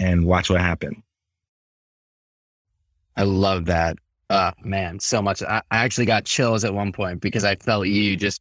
[0.00, 0.96] and watch what happens
[3.16, 3.96] I love that.
[4.30, 5.42] Uh, man, so much.
[5.42, 8.40] I, I actually got chills at one point because I felt you just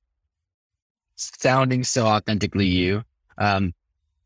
[1.15, 3.03] sounding so authentically you.
[3.37, 3.73] Um,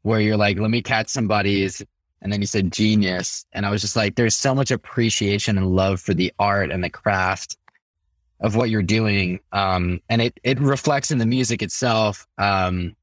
[0.03, 1.82] where you're like, let me catch somebody's,
[2.21, 5.75] and then you said genius, and I was just like, there's so much appreciation and
[5.75, 7.58] love for the art and the craft
[8.39, 12.95] of what you're doing, um, and it it reflects in the music itself, um,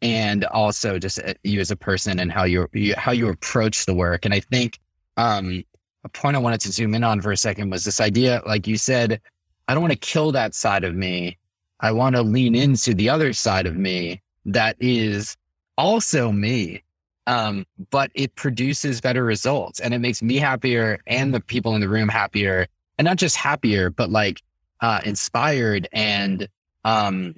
[0.00, 3.86] and also just uh, you as a person and how you you how you approach
[3.86, 4.24] the work.
[4.24, 4.78] And I think
[5.16, 5.62] um,
[6.04, 8.66] a point I wanted to zoom in on for a second was this idea, like
[8.66, 9.20] you said,
[9.68, 11.38] I don't want to kill that side of me.
[11.80, 15.36] I want to lean into the other side of me that is
[15.78, 16.82] also me.
[17.26, 21.80] Um, but it produces better results and it makes me happier and the people in
[21.80, 22.66] the room happier.
[22.98, 24.42] And not just happier, but like
[24.80, 26.48] uh, inspired and
[26.84, 27.34] um,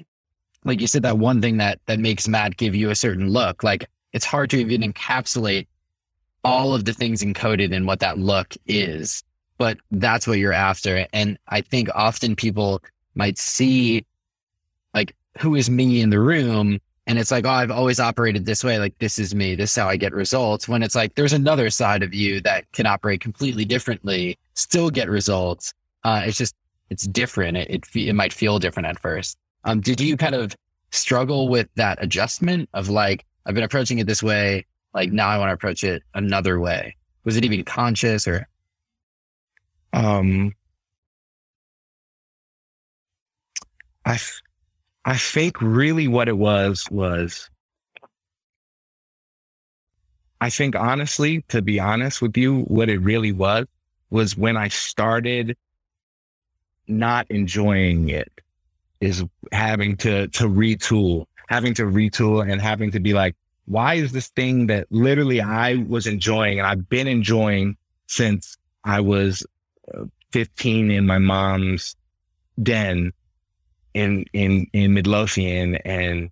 [0.64, 3.62] like you said, that one thing that that makes Matt give you a certain look.
[3.62, 5.66] Like it's hard to even encapsulate
[6.42, 9.23] all of the things encoded in what that look is,
[9.59, 11.07] but that's what you're after.
[11.12, 12.83] And I think often people
[13.14, 14.05] might see
[14.94, 16.81] like who is me in the room.
[17.07, 18.79] And it's like, oh, I've always operated this way.
[18.79, 19.55] Like, this is me.
[19.55, 20.69] This is how I get results.
[20.69, 25.11] When it's like, there's another side of you that can operate completely differently, still get
[25.11, 25.75] results.
[26.05, 26.55] Uh, it's just,
[26.88, 27.59] it's different.
[27.59, 29.37] It, it, it might feel different at first.
[29.64, 30.57] Um, did you kind of
[30.93, 34.64] struggle with that adjustment of like, I've been approaching it this way.
[34.95, 36.97] Like now I want to approach it another way.
[37.25, 38.47] Was it even conscious or?
[39.93, 40.55] Um,
[44.07, 44.19] I,
[45.05, 47.51] I think really what it was was,
[50.40, 53.67] I think honestly, to be honest with you, what it really was
[54.11, 55.57] was when I started
[56.87, 58.31] not enjoying it,
[59.01, 63.35] is having to to retool, having to retool, and having to be like,
[63.67, 69.01] why is this thing that literally I was enjoying and I've been enjoying since I
[69.01, 69.47] was
[69.95, 71.97] uh, 15 in my mom's
[72.62, 73.12] den
[73.94, 76.30] in in in Midlothian and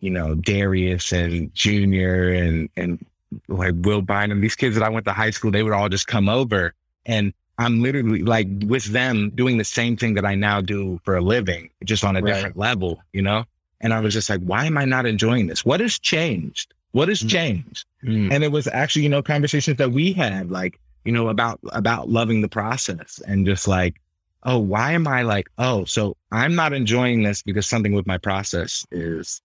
[0.00, 3.04] you know Darius and Junior and and
[3.48, 6.06] like Will Bynum these kids that I went to high school they would all just
[6.06, 6.74] come over.
[7.06, 11.16] And I'm literally like with them doing the same thing that I now do for
[11.16, 12.32] a living just on a Right.
[12.34, 13.44] different level you know?
[13.82, 15.64] And I was just like why am I not enjoying this?
[15.64, 16.72] What has changed?
[16.92, 17.28] What has Mm.
[17.30, 17.84] changed?
[18.04, 21.60] Mm, and it was actually you know conversations that we had like you know about
[21.72, 24.00] about loving the process and just like
[24.44, 28.18] oh why am i like oh so i'm not enjoying this because something with my
[28.18, 29.42] process is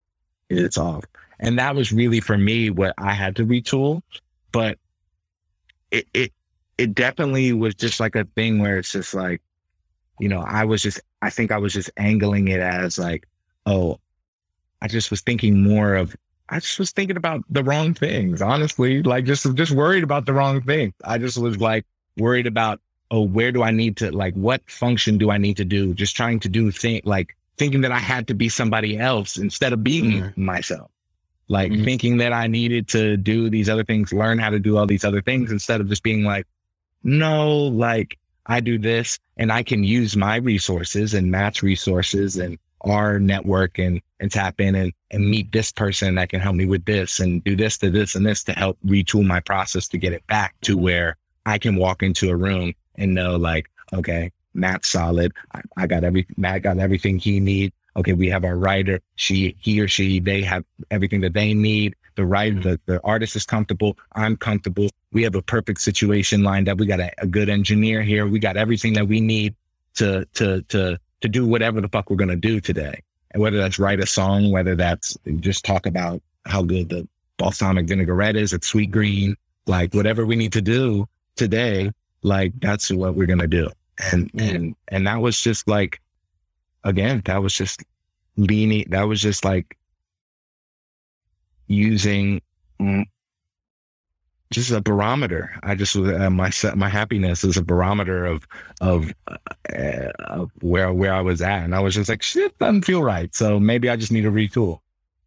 [0.50, 1.04] it's off
[1.40, 4.02] and that was really for me what i had to retool
[4.52, 4.78] but
[5.92, 6.32] it it
[6.78, 9.42] it definitely was just like a thing where it's just like
[10.20, 13.28] you know i was just i think i was just angling it as like
[13.66, 14.00] oh
[14.82, 16.16] i just was thinking more of
[16.50, 19.02] I just was thinking about the wrong things, honestly.
[19.02, 20.94] Like just just worried about the wrong thing.
[21.04, 21.86] I just was like
[22.18, 22.80] worried about,
[23.12, 25.94] oh, where do I need to like what function do I need to do?
[25.94, 29.74] Just trying to do think, like thinking that I had to be somebody else instead
[29.74, 30.38] of being Mhm.
[30.38, 30.92] myself.
[31.48, 31.84] Like Mhm.
[31.86, 35.06] thinking that I needed to do these other things, learn how to do all these
[35.06, 36.46] other things instead of just being like,
[37.04, 42.58] no, like I do this and I can use my resources and Matt's resources and
[42.82, 46.66] our network and, and tap in and, and meet this person that can help me
[46.66, 49.98] with this and do this to this and this to help retool my process to
[49.98, 54.32] get it back to where I can walk into a room and know like, okay,
[54.54, 55.34] Matt's solid.
[55.54, 57.74] I, I got every, Matt got everything he needs.
[57.98, 58.14] Okay.
[58.14, 59.00] We have our writer.
[59.16, 61.96] She, he or she, they have everything that they need.
[62.16, 63.98] The writer, the, the artist is comfortable.
[64.14, 64.90] I'm comfortable.
[65.12, 66.78] We have a perfect situation lined up.
[66.78, 68.28] We got a, a good engineer here.
[68.28, 69.56] We got everything that we need
[69.96, 73.02] to, to, to, to do whatever the fuck we're to do today.
[73.32, 77.88] And whether that's write a song, whether that's just talk about how good the balsamic
[77.88, 79.36] vinaigrette is at Sweetgreen,
[79.68, 81.92] like whatever we need to do today,
[82.26, 83.70] like that's what we're going to do.
[84.12, 86.02] And, and, and that was just like,
[86.84, 87.84] again, that was just
[88.36, 89.78] leaning, that was just like
[91.68, 92.42] using
[94.52, 95.58] just a barometer.
[95.64, 98.48] I just uh, my my happiness is a barometer of
[98.82, 102.86] of, uh, of where where I was at, and I was just like, shit, doesn't
[102.86, 103.34] feel right.
[103.34, 104.80] So maybe I just need to retool.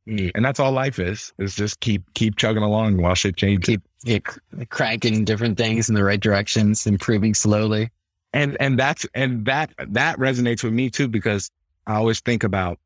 [0.09, 0.31] Mm.
[0.35, 1.33] And that's all life is.
[1.38, 3.66] Is just keep keep chugging along while shit changes.
[3.66, 7.90] Keep, keep cranking different things in the right directions, improving slowly.
[8.33, 11.51] And and that's and that that resonates with me too because
[11.87, 12.79] I always think about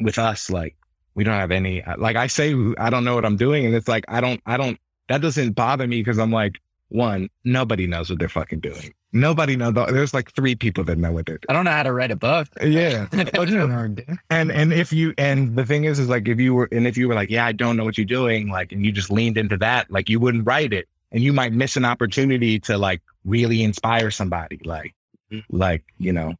[0.00, 0.76] with us like
[1.14, 3.88] we don't have any like I say I don't know what I'm doing and it's
[3.88, 8.10] like I don't I don't that doesn't bother me because I'm like, one, nobody knows
[8.10, 8.94] what they're fucking doing.
[9.12, 9.74] Nobody knows.
[9.74, 11.46] There's like three people that know what they're doing.
[11.48, 12.46] I don't know how to write a book.
[12.60, 13.06] Yeah.
[14.30, 16.96] and and if you and the thing is is like if you were and if
[16.98, 19.38] you were like, yeah, I don't know what you're doing, like and you just leaned
[19.38, 20.88] into that, like you wouldn't write it.
[21.10, 24.60] And you might miss an opportunity to like really inspire somebody.
[24.64, 24.94] Like
[25.32, 25.56] mm-hmm.
[25.56, 26.34] like, you know,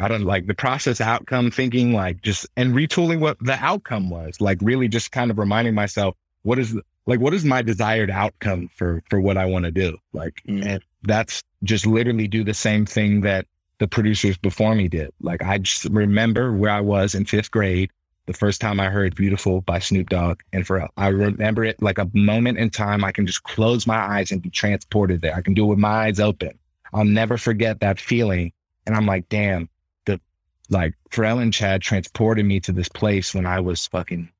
[0.00, 4.40] I don't like the process outcome thinking, like just and retooling what the outcome was,
[4.40, 8.68] like really just kind of reminding myself, what is like what is my desired outcome
[8.74, 9.96] for for what I want to do?
[10.12, 10.64] Like mm.
[10.64, 13.46] and that's just literally do the same thing that
[13.78, 15.10] the producers before me did.
[15.20, 17.90] Like I just remember where I was in fifth grade
[18.26, 20.90] the first time I heard Beautiful by Snoop Dogg and Pharrell.
[20.96, 23.02] I remember it like a moment in time.
[23.04, 25.34] I can just close my eyes and be transported there.
[25.34, 26.58] I can do it with my eyes open.
[26.92, 28.52] I'll never forget that feeling.
[28.86, 29.68] And I'm like, damn,
[30.04, 30.20] the
[30.68, 34.30] like Pharrell and Chad transported me to this place when I was fucking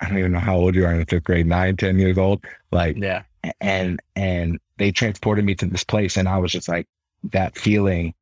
[0.00, 2.44] I don't even know how old you are in fifth grade, nine, 10 years old.
[2.70, 3.22] Like, yeah.
[3.60, 6.16] And, and they transported me to this place.
[6.16, 6.86] And I was just like,
[7.24, 8.14] that feeling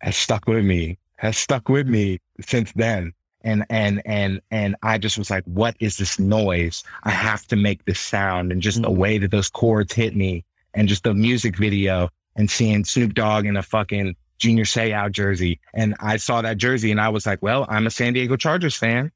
[0.00, 3.12] has stuck with me, has stuck with me since then.
[3.42, 6.82] And, and, and, and I just was like, what is this noise?
[7.04, 8.50] I have to make this sound.
[8.50, 8.92] And just mm-hmm.
[8.92, 10.44] the way that those chords hit me
[10.74, 15.60] and just the music video and seeing Snoop Dogg in a fucking Junior Seau jersey.
[15.74, 18.76] And I saw that jersey and I was like, well, I'm a San Diego Chargers
[18.76, 19.10] fan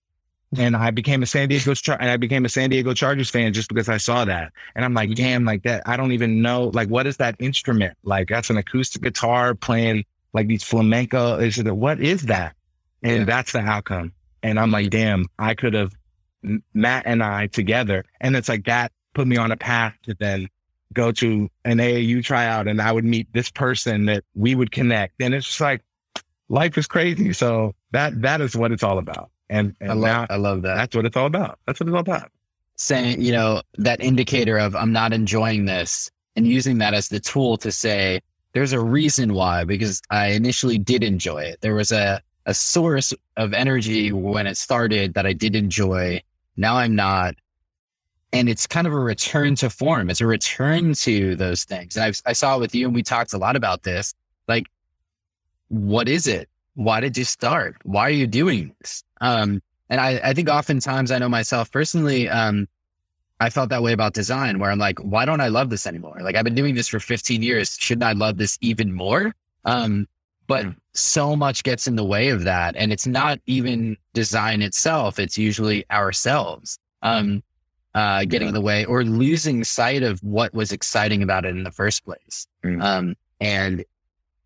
[0.59, 3.69] and I became a San Diego and I became a San Diego Chargers fan just
[3.69, 4.53] because I saw that.
[4.75, 5.83] And I'm like, damn, like that.
[5.87, 7.97] I don't even know, like, what is that instrument?
[8.03, 11.37] Like, that's an acoustic guitar playing like these flamenco.
[11.37, 12.57] Is it what is that?
[13.03, 13.25] And yeah.
[13.25, 14.13] that's the outcome.
[14.43, 15.93] And I'm like, damn, I could have
[16.75, 18.05] Matt and I together.
[18.21, 20.49] And it's like that put me on a path to then
[20.93, 25.21] go to an AAU tryout and I would meet this person that we would connect.
[25.21, 25.83] And it's just like
[26.49, 27.33] life is crazy.
[27.33, 29.31] So that that is what it's all about.
[29.51, 30.77] And, and I love, I love that.
[30.77, 31.59] That's what it's all about.
[31.67, 32.31] That's what it's all about.
[32.77, 37.21] Saying, you know, that indicator of I'm not enjoying this and using that as the
[37.21, 38.21] tool to say,
[38.53, 41.61] there's a reason why, because I initially did enjoy it.
[41.61, 46.23] There was a, a source of energy when it started that I did enjoy.
[46.57, 47.35] Now I'm not.
[48.33, 50.09] And it's kind of a return to form.
[50.09, 51.97] It's a return to those things.
[51.97, 54.15] And I've, I saw it with you and we talked a lot about this.
[54.47, 54.69] Like,
[55.69, 56.49] what is it?
[56.81, 57.77] Why did you start?
[57.83, 59.05] Why are you doing this?
[59.21, 62.67] Um, and I, I think oftentimes I know myself personally, um,
[63.39, 66.17] I felt that way about design where I'm like, why don't I love this anymore?
[66.23, 67.77] Like I've been doing this for 15 years.
[67.79, 69.35] Shouldn't I love this even more?
[69.67, 70.09] Um,
[70.47, 72.75] but so much gets in the way of that.
[72.77, 75.19] And it's not even design itself.
[75.19, 77.43] It's usually ourselves, um,
[77.95, 78.49] uh, getting yeah.
[78.49, 82.07] in the way or losing sight of what was exciting about it in the first
[82.07, 82.47] place.
[82.65, 82.83] Mm.
[82.83, 83.85] Um, and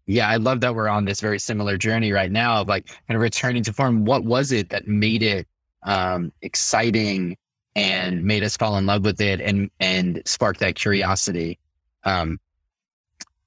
[0.06, 3.16] yeah, I love that we're on this very similar journey right now of like kind
[3.16, 4.04] of returning to form.
[4.04, 5.46] What was it that made it
[5.82, 7.36] um, exciting
[7.74, 11.58] and made us fall in love with it and and spark that curiosity?
[12.04, 12.38] Um,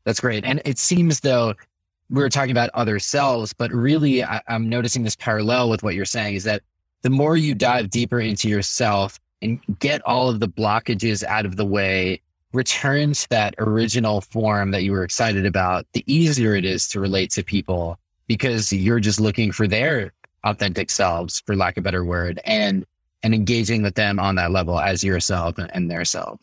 [0.04, 0.46] that's great.
[0.46, 1.54] And it seems though
[2.10, 5.94] we were talking about other selves, but really I, I'm noticing this parallel with what
[5.94, 6.64] you're saying is that
[7.02, 11.56] the more you dive deeper into yourself and get all of the blockages out of
[11.56, 12.22] the way
[12.54, 17.00] return to that original form that you were excited about, the easier it is to
[17.00, 21.84] relate to people because you're just looking for their authentic selves, for lack of a
[21.84, 22.86] better word, and
[23.24, 26.40] and engaging with them on that level as yourself and, their self.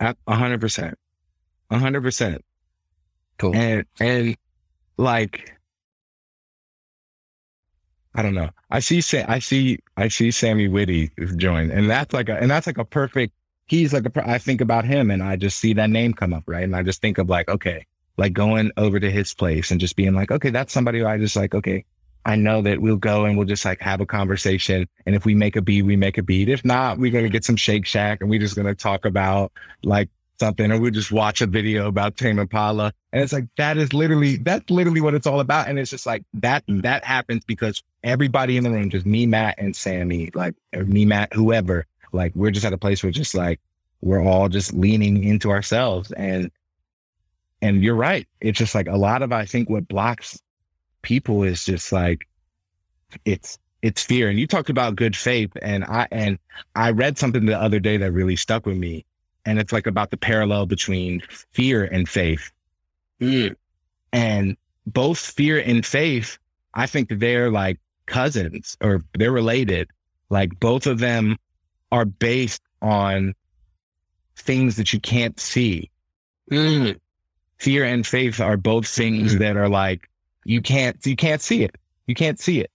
[0.00, 0.98] A hundred percent.
[1.70, 2.44] A hundred percent.
[3.38, 3.54] Cool.
[3.54, 4.36] And and
[4.96, 5.56] like
[8.14, 8.50] I don't know.
[8.70, 12.66] I see I see I see Sammy Whitty join, and that's like a and that's
[12.66, 13.32] like a perfect.
[13.72, 14.28] He's like a.
[14.28, 16.62] I think about him, and I just see that name come up, right?
[16.62, 17.86] And I just think of like, okay,
[18.18, 21.16] like going over to his place and just being like, okay, that's somebody who I
[21.16, 21.86] just like, okay,
[22.26, 24.86] I know that we'll go and we'll just like have a conversation.
[25.06, 26.50] And if we make a beat, we make a beat.
[26.50, 29.06] If not, we're going to get some Shake Shack and we're just going to talk
[29.06, 29.52] about
[29.82, 32.92] like something or we'll just watch a video about Tame Impala.
[33.14, 35.68] And it's like, that is literally, that's literally what it's all about.
[35.68, 39.54] And it's just like that, that happens because everybody in the room, just me, Matt
[39.56, 43.60] and Sammy, like me, Matt, whoever, like we're just at a place where just like,
[44.00, 46.50] we're all just leaning into ourselves and
[47.60, 48.26] and you're right.
[48.40, 50.40] It's just like a lot of I think what blocks
[51.02, 52.26] people is just like
[53.24, 54.28] it's it's fear.
[54.28, 56.38] And you talked about good faith, and I and
[56.76, 59.04] I read something the other day that really stuck with me,
[59.44, 62.50] and it's like about the parallel between fear and faith.
[63.20, 63.56] Mm.
[64.12, 64.56] And
[64.86, 66.38] both fear and faith,
[66.74, 69.88] I think they're like cousins or they're related.
[70.30, 71.36] Like both of them
[71.92, 73.34] are based on
[74.34, 75.90] things that you can't see.
[76.50, 76.98] Mm.
[77.58, 80.10] fear and faith are both things that are like
[80.44, 81.76] you can't you can't see it.
[82.08, 82.70] You can't see it.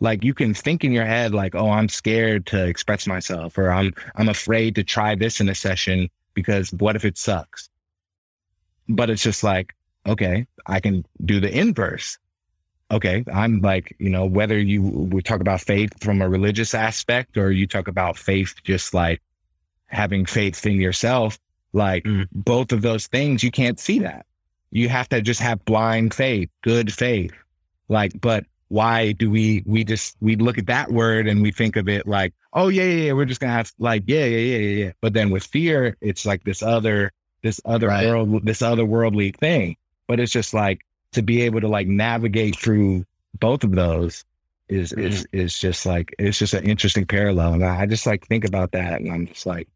[0.00, 3.70] Like you can think in your head like oh i'm scared to express myself or
[3.70, 7.68] i'm i'm afraid to try this in a session because what if it sucks?
[8.88, 9.74] But it's just like
[10.06, 12.18] okay i can do the inverse
[12.90, 17.36] okay i'm like you know whether you we talk about faith from a religious aspect
[17.36, 19.20] or you talk about faith just like
[19.86, 21.38] having faith in yourself
[21.72, 22.26] like Mm.
[22.32, 24.26] both of those things, you can't see that.
[24.72, 27.32] You have to just have blind faith, good faith.
[27.88, 31.76] Like, but why do we, we just, we look at that word and we think
[31.76, 34.38] of it like, oh, yeah, yeah, yeah, we're just going to have like, yeah, yeah,
[34.38, 34.92] yeah, yeah, yeah.
[35.00, 37.12] But then with fear, it's like this other,
[37.44, 38.06] this other Right.
[38.08, 39.76] world, this other worldly thing.
[40.08, 40.80] But it's just like
[41.12, 43.04] to be able to like navigate through
[43.38, 44.24] both of those
[44.68, 47.54] is, is, is just like, it's just an interesting parallel.
[47.54, 49.68] And I I just like think about that and I'm just like,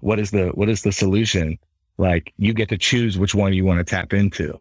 [0.00, 1.58] what is the what is the solution
[1.98, 4.60] like you get to choose which one you want to tap into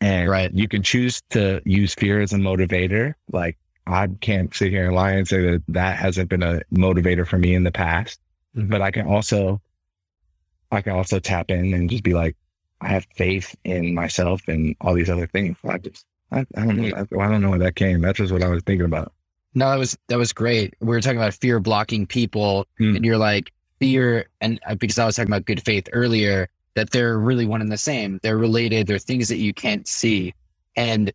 [0.00, 0.52] and Right.
[0.52, 4.94] you can choose to use fear as a motivator like i can't sit here and
[4.94, 8.20] lie and say that that hasn't been a motivator for me in the past
[8.56, 8.70] Mhm.
[8.70, 9.60] but i can also
[10.70, 12.36] i can also tap in and just be like
[12.80, 16.76] i have faith in myself and all these other things i just i, I don't
[16.76, 19.12] know I, I don't know where that came that's just what i was thinking about
[19.54, 20.74] No, that was that was great.
[20.80, 22.96] We were talking about fear blocking people, Hmm.
[22.96, 26.90] and you're like fear, and uh, because I was talking about good faith earlier, that
[26.90, 28.20] they're really one and the same.
[28.22, 28.86] They're related.
[28.86, 30.34] They're things that you can't see,
[30.76, 31.10] and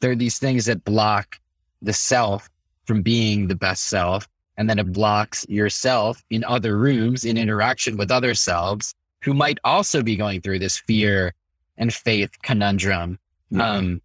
[0.00, 1.40] they're these things that block
[1.80, 2.50] the self
[2.84, 7.96] from being the best self, and then it blocks yourself in other rooms in interaction
[7.96, 8.94] with other selves
[9.26, 11.34] who might also be going through this fear
[11.76, 13.18] and faith conundrum.
[13.60, 14.00] Um,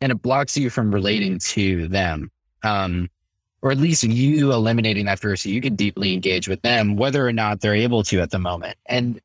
[0.00, 2.30] and it blocks you from relating to them
[2.62, 3.10] um,
[3.62, 7.26] or at least you eliminating that fear so you can deeply engage with them, whether
[7.26, 8.76] or not they're able to at the moment.
[8.86, 9.20] And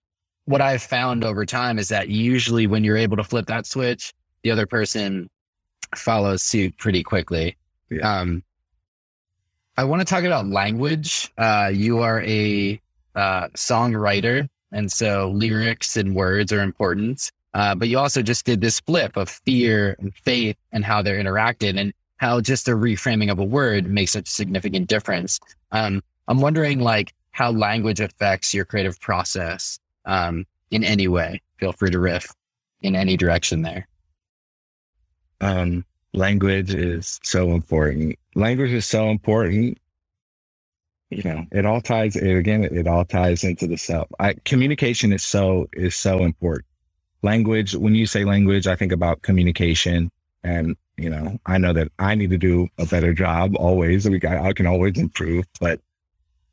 [0.46, 4.14] what I've found over time is that usually when you're able to flip that switch,
[4.44, 5.30] the other person
[5.96, 7.58] follows suit pretty quickly.
[7.90, 8.20] Yeah.
[8.20, 8.44] Um,
[9.76, 11.32] I want to talk about language.
[11.38, 12.80] Uh, you are a
[13.16, 17.32] uh, songwriter, and so lyrics and words are important.
[17.53, 21.22] Uh, but you also just did this flip of fear and faith and how they're
[21.22, 25.39] interacted and how just a reframing of a word makes such a significant difference.
[25.72, 31.41] Um, I'm wondering like how language affects your creative process um, in any way.
[31.59, 32.32] Feel free to riff
[32.82, 33.88] in any direction there.
[35.41, 38.18] um, language is so important.
[38.36, 39.78] Language is so important.
[41.10, 42.66] You know, it all ties it again.
[42.66, 44.08] It all ties into the self.
[44.20, 46.66] I, communication is so is so important.
[47.22, 47.76] Language.
[47.76, 50.12] When you say language, I think about communication,
[50.43, 54.08] and you know, I know that I need to do a better job always.
[54.08, 55.80] We got, I can always improve, but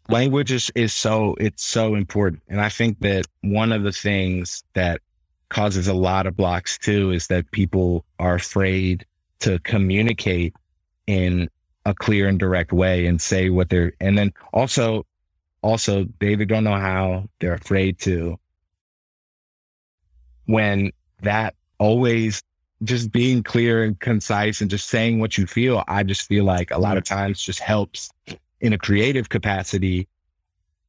[0.09, 2.43] language is is so it's so important.
[2.49, 5.01] And I think that one of the things that
[5.49, 9.05] causes a lot of blocks too is that people are afraid
[9.41, 10.55] to communicate
[11.07, 11.49] in
[11.85, 15.07] a clear and direct way and say what they're and then also
[15.63, 18.39] also they either don't know how they're afraid to.
[20.47, 22.43] When that always
[22.83, 26.71] just being clear and concise and just saying what you feel i just feel like
[26.71, 28.11] a lot of times just helps
[28.61, 30.07] in a creative capacity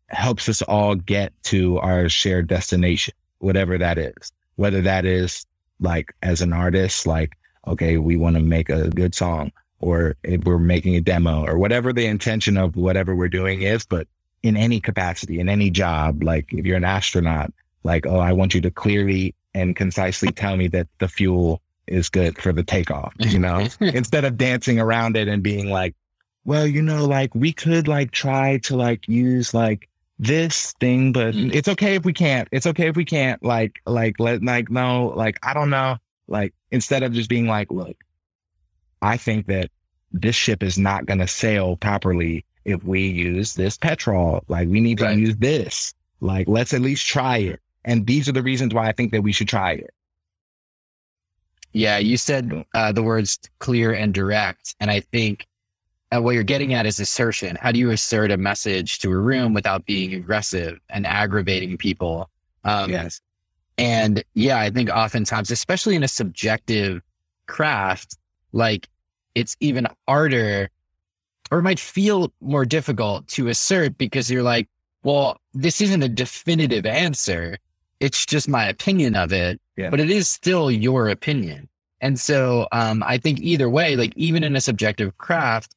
[0.08, 4.32] helps us all get to our shared destination whatever that is.
[4.56, 5.46] Whether that is
[5.80, 7.38] like as an artist like
[7.68, 11.58] okay we want to make a good song or if we're making a demo or
[11.58, 14.08] whatever the intention of whatever we're doing is but
[14.44, 17.52] in any capacity in any job like if you're an astronaut
[17.84, 22.10] like oh i want you to clearly and concisely tell me that the fuel is
[22.10, 25.94] good for the takeoff, you know, instead of dancing around it and being like,
[26.44, 31.36] well, you know, like we could like try to like use like this thing, but
[31.36, 31.54] Mm.
[31.54, 32.48] it's okay if we can't.
[32.52, 33.44] It's okay if we can't.
[33.44, 35.98] Like, like, let, like, no, like, I don't know.
[36.28, 37.96] Like, instead of just being like, look,
[39.06, 39.70] I think that
[40.12, 44.44] this ship is not going to sail properly if we use this petrol.
[44.48, 45.94] Like, we need to use this.
[46.22, 47.60] Like, let's at least try it.
[47.84, 49.94] And these are the reasons why I think that we should try it.
[51.72, 54.76] Yeah, you said uh, the words clear and direct.
[54.80, 55.46] And I think
[56.12, 57.58] uh, what you're getting at is assertion.
[57.62, 62.30] How do you assert a message to a room without being aggressive and aggravating people?
[62.64, 63.22] Um, yes.
[63.78, 67.04] And yeah, I think oftentimes, especially in a subjective
[67.46, 68.18] craft,
[68.52, 68.88] like
[69.36, 70.70] it's even harder
[71.52, 74.68] or it might feel more difficult to assert because you're like,
[75.04, 77.58] well, this isn't a definitive answer.
[78.00, 79.90] It's just my opinion of it, Yeah.
[79.92, 81.70] but it is still your opinion.
[82.02, 85.76] And so um, I think either way, like even in a subjective craft,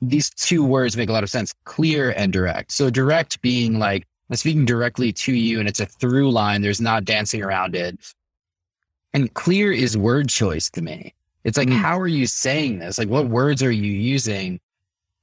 [0.00, 2.72] these two words make a lot of sense clear and direct.
[2.72, 6.62] So direct being like, I'm speaking directly to you and it's a through line.
[6.62, 7.98] There's not dancing around it.
[9.12, 11.14] And clear is word choice to me.
[11.44, 11.76] It's like, Mm.
[11.78, 12.98] how are you saying this?
[12.98, 14.60] Like, what words are you using?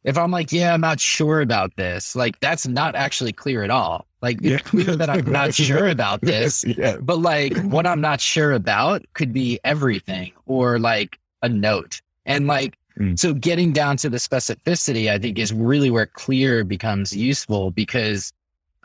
[0.03, 3.69] If I'm like, yeah, I'm not sure about this, like, that's not actually clear at
[3.71, 4.05] all.
[4.21, 4.55] Like, Yeah.
[4.57, 6.97] it's clear that I'm not sure about this, yeah.
[7.01, 12.01] but like, what I'm not sure about could be everything or like a note.
[12.25, 13.19] And like, Mm.
[13.19, 18.31] so getting down to the specificity, I think is really where clear becomes useful because,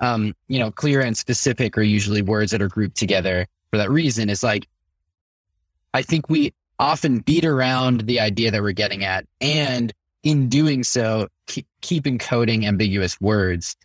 [0.00, 3.88] um, you know, clear and specific are usually words that are grouped together for that
[3.88, 4.28] reason.
[4.28, 4.66] It's like,
[5.94, 9.26] I think we often beat around the idea that we're getting at.
[9.40, 13.76] And in doing so, keep, keep encoding ambiguous words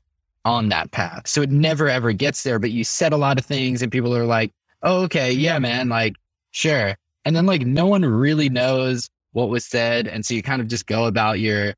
[0.46, 1.28] on that path.
[1.28, 4.16] So it never ever gets there, but you said a lot of things and people
[4.16, 6.16] are like, oh, okay, yeah, man, like,
[6.52, 6.96] sure.
[7.26, 10.08] And then like no one really knows what was said.
[10.08, 11.74] And so you kind of just go about your,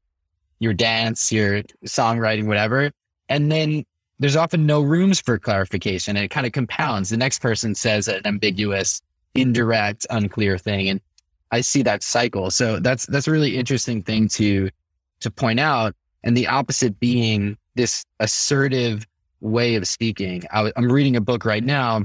[0.59, 2.91] your dance, your songwriting, whatever.
[3.29, 3.85] And then
[4.19, 7.09] there's often no rooms for clarification and it kind of compounds.
[7.09, 9.01] The next person says an ambiguous,
[9.33, 10.89] indirect, unclear thing.
[10.89, 11.01] And
[11.51, 12.51] I see that cycle.
[12.51, 14.69] So that's, that's a really interesting thing to,
[15.21, 15.95] to point out.
[16.23, 19.07] And the opposite being this assertive
[19.39, 20.43] way of speaking.
[20.51, 22.03] I, w- I'm reading a book right now,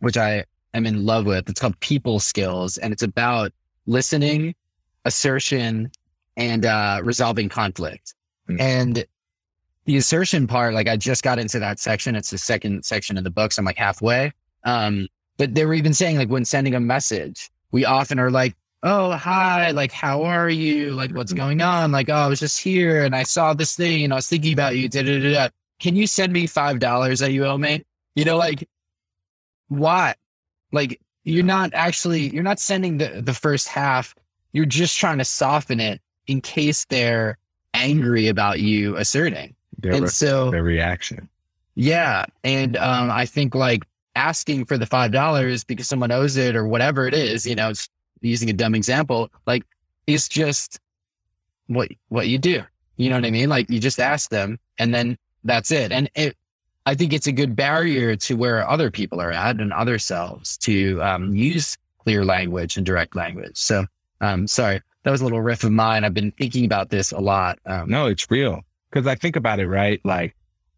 [0.00, 0.44] which I
[0.74, 1.48] am in love with.
[1.48, 3.52] It's called People Skills, and it's about
[3.86, 4.54] listening,
[5.04, 5.90] assertion,
[6.36, 8.14] and uh, resolving conflict.
[8.48, 8.60] Mm.
[8.60, 9.04] And
[9.84, 12.14] the assertion part, like I just got into that section.
[12.14, 14.32] It's the second section of the book, so I'm like halfway.
[14.64, 18.54] Um, but they were even saying like when sending a message, we often are like,
[18.82, 20.92] "Oh, hi, like how are you?
[20.92, 21.92] Like what's going on?
[21.92, 24.52] Like oh, I was just here and I saw this thing and I was thinking
[24.52, 24.88] about you.
[24.88, 25.48] Da, da, da, da.
[25.80, 27.84] Can you send me five dollars that you owe me?
[28.14, 28.68] You know, like
[29.68, 30.14] why?
[30.72, 34.14] Like you're not actually you're not sending the the first half.
[34.52, 37.38] You're just trying to soften it in case they're
[37.74, 39.54] angry about you asserting.
[39.78, 41.28] Their, and re- so their reaction.
[41.74, 42.26] yeah.
[42.44, 47.06] And um, I think like asking for the $5 because someone owes it or whatever
[47.06, 47.88] it is, you know, it's
[48.22, 49.64] using a dumb example, like
[50.06, 50.80] it's just
[51.66, 52.62] what, what you do.
[52.96, 53.48] You know what I mean?
[53.48, 55.92] Like you just ask them and then that's it.
[55.92, 56.36] And it,
[56.84, 60.56] I think it's a good barrier to where other people are at and other selves
[60.58, 63.56] to um, use clear language and direct language.
[63.56, 63.86] So,
[64.20, 66.04] um, sorry, that was a little riff of mine.
[66.04, 67.58] I've been thinking about this a lot.
[67.66, 68.62] Um, No, it's real.
[68.90, 70.00] Cause I think about it, right?
[70.04, 70.34] Like,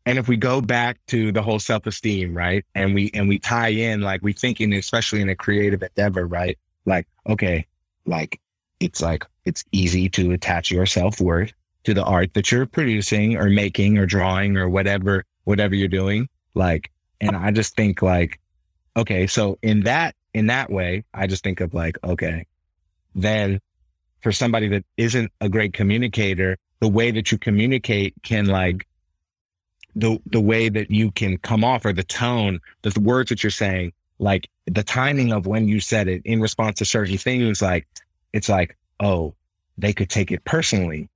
[0.06, 2.64] and if we go back to the whole self-esteem, right?
[2.74, 6.58] And we, and we tie in, like we thinking, especially in a creative endeavor, right?
[6.86, 7.66] Like, okay,
[8.06, 8.40] like
[8.80, 11.52] it's like, it's easy to attach your self-worth
[11.84, 16.28] to the art that you're producing or making or drawing or whatever, whatever you're doing.
[16.54, 18.40] Like, and I just think like,
[18.96, 22.46] okay, so in that, in that way, I just think of like, okay,
[23.14, 23.60] then
[24.20, 28.86] for somebody that isn't a great communicator, the way that you communicate can like
[29.96, 33.50] the the way that you can come off or the tone, the words that you're
[33.50, 37.86] saying, like the timing of when you said it in response to certain things, like
[38.32, 39.34] it's like, oh,
[39.76, 41.08] they could take it personally.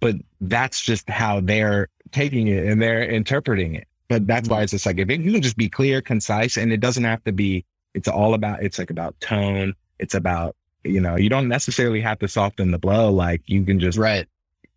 [0.00, 3.86] But that's just how they're taking it and they're interpreting it.
[4.08, 4.62] But that's why mm-hmm.
[4.64, 7.22] it's just like if it, you can just be clear, concise, and it doesn't have
[7.24, 7.64] to be.
[7.94, 8.62] It's all about.
[8.62, 9.74] It's like about tone.
[9.98, 11.16] It's about you know.
[11.16, 13.12] You don't necessarily have to soften the blow.
[13.12, 14.26] Like you can just right.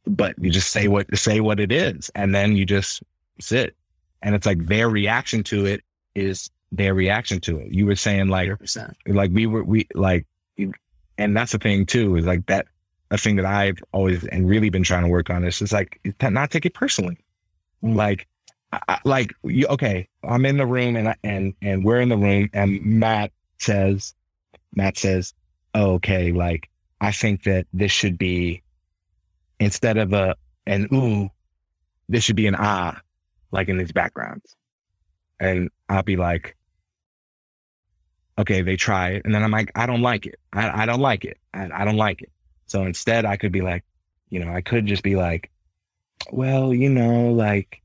[0.05, 3.01] but you just say what say what it is and then you just
[3.39, 3.76] sit
[4.22, 5.82] and it's like their reaction to it
[6.16, 8.93] is their reaction to it you were saying like 100%.
[9.07, 10.26] like we were we like
[11.17, 12.65] and that's the thing too is like that
[13.11, 15.99] a thing that i've always and really been trying to work on is is like
[16.21, 17.17] not take it personally
[17.84, 17.95] Mm.
[17.95, 18.28] like
[18.88, 22.17] I, like, you, okay, I'm in the room and, I- and, and we're in the
[22.17, 24.15] room and Matt says,
[24.76, 25.34] Matt says,
[25.76, 26.69] oh, okay, like,
[27.01, 28.63] I think that this should be
[29.59, 31.30] instead of a, an ooh,
[32.09, 32.99] this should be an ah,
[33.51, 34.55] like in these backgrounds.
[35.39, 36.55] And I'll be like,
[38.38, 39.23] okay, they try it.
[39.25, 40.39] And then I'm like, I don't like it.
[40.53, 41.38] I, I don't like it.
[41.53, 42.31] I, I don't like it.
[42.65, 43.84] So instead I could be like,
[44.29, 45.51] you know, I could just be like,
[46.31, 47.81] well, you know, like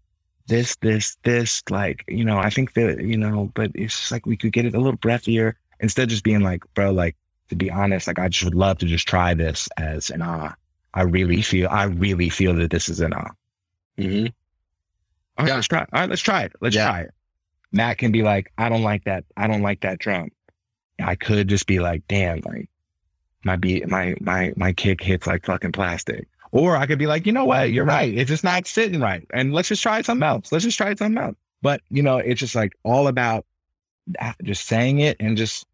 [0.46, 4.24] this, this, this, like, you know, I think that, you know, but it's just like
[4.26, 7.16] we could get it a little breathier instead of just being like, bro, like,
[7.50, 10.54] to be honest, like I just would love to just try this as an ah.
[10.94, 13.30] I really feel, I really feel that this is an ah.
[13.98, 14.26] Mm-hmm.
[15.36, 15.54] All right, Yeah.
[15.56, 15.80] let's try.
[15.80, 16.52] All right, let's try it.
[16.60, 16.86] Let's Yeah.
[16.88, 17.10] try it.
[17.72, 19.24] Matt can be like, I don't like that.
[19.36, 20.30] I don't like that drum.
[21.00, 22.68] I could just be like, damn, like
[23.44, 26.28] my beat, my my my kick hits like fucking plastic.
[26.50, 28.12] Or I could be like, you know what, you're right.
[28.16, 30.50] It's just not sitting right, and let's just try something else.
[30.50, 31.36] Let's just try something else.
[31.62, 33.44] But you know, it's just like all about
[34.42, 35.66] just saying it and just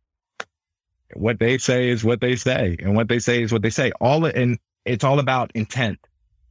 [1.15, 3.93] what they say is what they say, and what they say is what they say.
[4.01, 5.99] All and it's all about intent.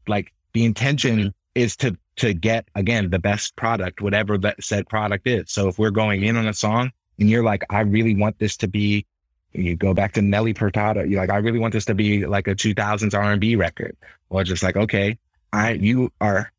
[0.08, 1.30] Like the intention mm-hmm.
[1.56, 5.52] is to to get again the best product, whatever that said product is.
[5.52, 8.58] So if we're going in on a song and you're like, I really want this
[8.58, 9.06] to be,
[9.54, 12.48] you go back to Nelly Furtado, you're like, I really want this to be like
[12.48, 13.96] a 2000s R&B record,
[14.30, 15.18] or just like, okay,
[15.52, 16.52] I you are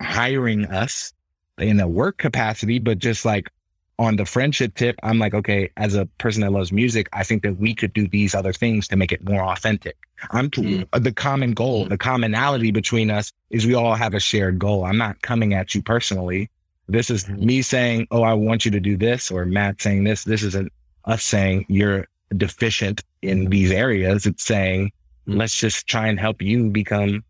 [0.00, 1.12] hiring us
[1.58, 3.50] in a work capacity, but just like
[3.98, 7.42] on the friendship tip, I'm like, okay, as a person that loves music, I think
[7.42, 9.96] that we could do these other things to make it more authentic.
[10.30, 11.02] I'm Mm.
[11.02, 14.84] the common goal, the commonality between us is we all have a shared goal.
[14.84, 16.50] I'm not coming at you personally.
[16.90, 20.24] This is me saying, oh, I want you to do this, or Matt saying this.
[20.24, 20.72] This isn't
[21.04, 24.26] us saying you're deficient in these areas.
[24.26, 24.92] It's saying,
[25.28, 25.38] Mm.
[25.38, 27.22] let's just try and help you become,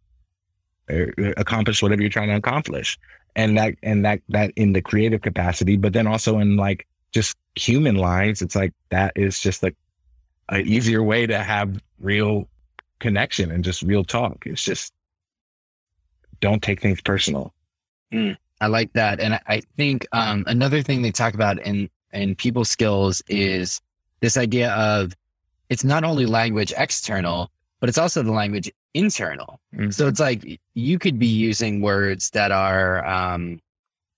[0.90, 1.06] uh,
[1.36, 2.98] accomplish whatever you're trying to accomplish
[3.36, 7.36] and that and that that in the creative capacity but then also in like just
[7.54, 9.76] human lines it's like that is just like
[10.48, 12.48] an easier way to have real
[12.98, 14.92] connection and just real talk it's just
[16.40, 17.52] don't take things personal
[18.60, 19.20] I like that.
[19.20, 23.80] And I- think um, another thing they talk about in, in people skills is
[24.20, 25.12] this idea of
[25.68, 29.60] it's not only language external, but it's also the language internal.
[29.90, 33.60] So it's like you could be using words that are um,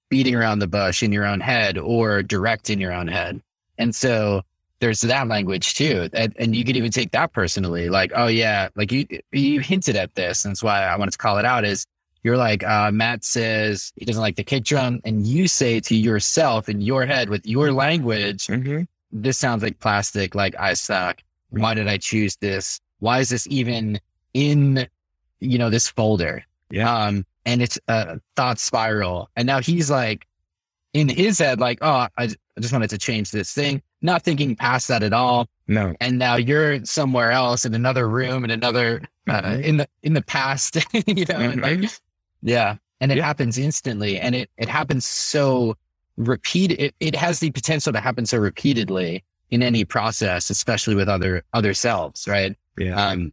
[0.09, 3.41] beating around the bush in your own head or direct in your own head.
[3.79, 4.43] And so
[4.81, 6.09] there's that language too.
[6.13, 7.89] And, and you could even take that personally.
[7.89, 10.45] Like, oh yeah, like you you hinted at this.
[10.45, 11.87] And that's why I wanted to call it out is
[12.23, 15.95] you're like, uh, Matt says he doesn't like the kick drum, and you say to
[15.97, 18.87] yourself in your head with your language, Mhm.
[19.11, 21.21] this sounds like plastic, like I suck.
[21.51, 22.81] Why did I choose this?
[23.01, 24.01] Why is this even
[24.35, 24.89] in,
[25.41, 26.45] you know, this folder?
[26.71, 26.95] Yeah.
[26.95, 29.29] Um, and it's a thought spiral.
[29.37, 30.27] And now he's like
[30.95, 32.29] in his head, like, oh, I
[32.61, 35.49] just wanted to change this thing, not thinking past that at all.
[35.69, 39.63] no And now you're somewhere else in another room in another, uh, Mhm.
[39.65, 41.91] in the, in the past, you know, and like.
[42.43, 42.77] Yeah.
[43.01, 43.25] And it Yeah.
[43.25, 45.77] happens instantly and it, it happens so
[46.17, 46.73] repeat.
[46.73, 51.43] It, it has the potential to happen so repeatedly in any process, especially with other,
[51.53, 52.57] other selves, right?
[52.79, 53.33] yeah Um,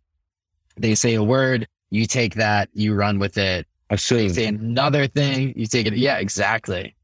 [0.77, 3.67] they say a word, you take that, you run with it.
[3.89, 5.95] They say another thing, you take it.
[5.97, 6.95] Yeah, exactly.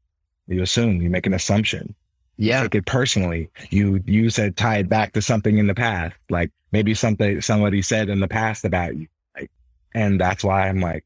[0.48, 1.94] you assume you make an assumption
[2.36, 2.62] Yeah.
[2.62, 3.50] take it personally.
[3.70, 7.82] You you said tie it back to something in the past, like maybe something somebody
[7.82, 9.50] said in the past about you, like,
[9.94, 11.04] and that's why I'm like,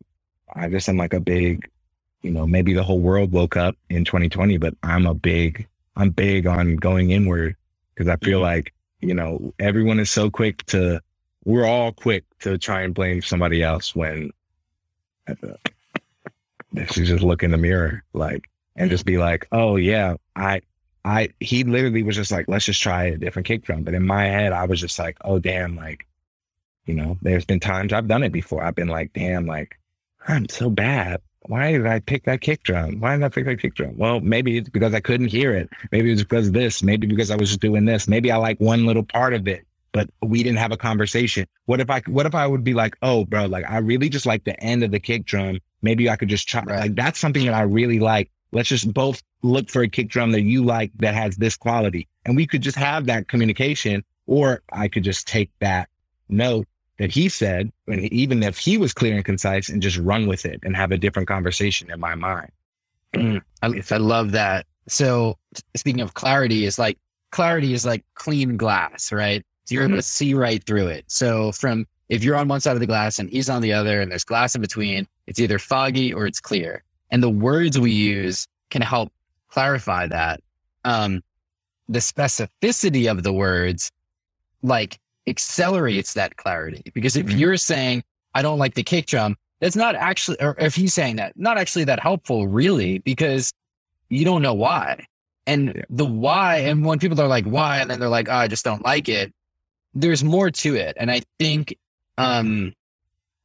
[0.55, 1.69] I just am like a big,
[2.23, 6.11] you know, maybe the whole world woke up in 2020, but I'm a big, I'm
[6.11, 7.57] big on going inward
[7.95, 8.43] because I feel Mhm.
[8.43, 11.01] like you know everyone is so quick to,
[11.45, 14.31] we're all quick to try and blame somebody else when,
[16.73, 20.61] they should just look in the mirror, like, and just be like, oh yeah, I
[21.05, 23.83] I he literally was just like, let's just try a different kick drum.
[23.85, 26.07] But in my head, I was just like, oh damn, like,
[26.87, 28.63] you know, there's been times I've done it before.
[28.63, 29.79] I've been like, damn, like,
[30.29, 31.21] I'm so bad.
[31.47, 33.01] Why did I pick that kick drum?
[33.01, 33.97] Why did I pick that kick drum?
[33.97, 35.71] Well, maybe it's because I couldn't hear it.
[35.91, 36.83] Maybe it's because of this.
[36.83, 38.07] Maybe because I was just doing this.
[38.07, 41.47] Maybe I like one little part of it, but we didn't have a conversation.
[41.65, 44.27] What if I what if I would be like, oh bro, like I really just
[44.27, 45.59] like the end of the kick drum.
[45.83, 46.81] Maybe I could just try Right.
[46.81, 48.31] like that's something that I really like.
[48.53, 52.07] Let's just both look for a kick drum that you like that has this quality.
[52.27, 55.89] And we could just have that communication, or I could just take that
[56.29, 56.67] note
[57.01, 60.45] that he said, and even if he was clear and concise, and just run with
[60.45, 62.53] it and have a different conversation in my mind.
[63.63, 64.67] I, I love that.
[64.87, 65.39] So
[65.75, 66.99] speaking of clarity is like
[67.31, 69.43] clarity is like clean glass, right?
[69.65, 71.07] So you're able to see right through it.
[71.07, 74.03] So from if you're on one side of the glass and he's on the other
[74.03, 76.85] and there's glass in between, it's either foggy or it's clear.
[77.11, 79.11] And the words we use can help
[79.49, 80.43] clarify that.
[80.85, 81.23] Um,
[81.89, 83.91] the specificity of the words
[84.63, 87.39] like accelerates that clarity because if Mhm.
[87.39, 88.03] you're saying,
[88.35, 91.59] I don't like the kick drum, that's not actually, or if he's saying that, not
[91.59, 93.53] actually that helpful really, because
[94.09, 95.07] you don't know why.
[95.47, 98.49] And the why, and when people are like, why, and then they're like, oh, I
[98.49, 99.33] just don't like it,
[99.95, 100.97] there's more to it.
[100.99, 101.77] And I think,
[102.19, 102.73] um,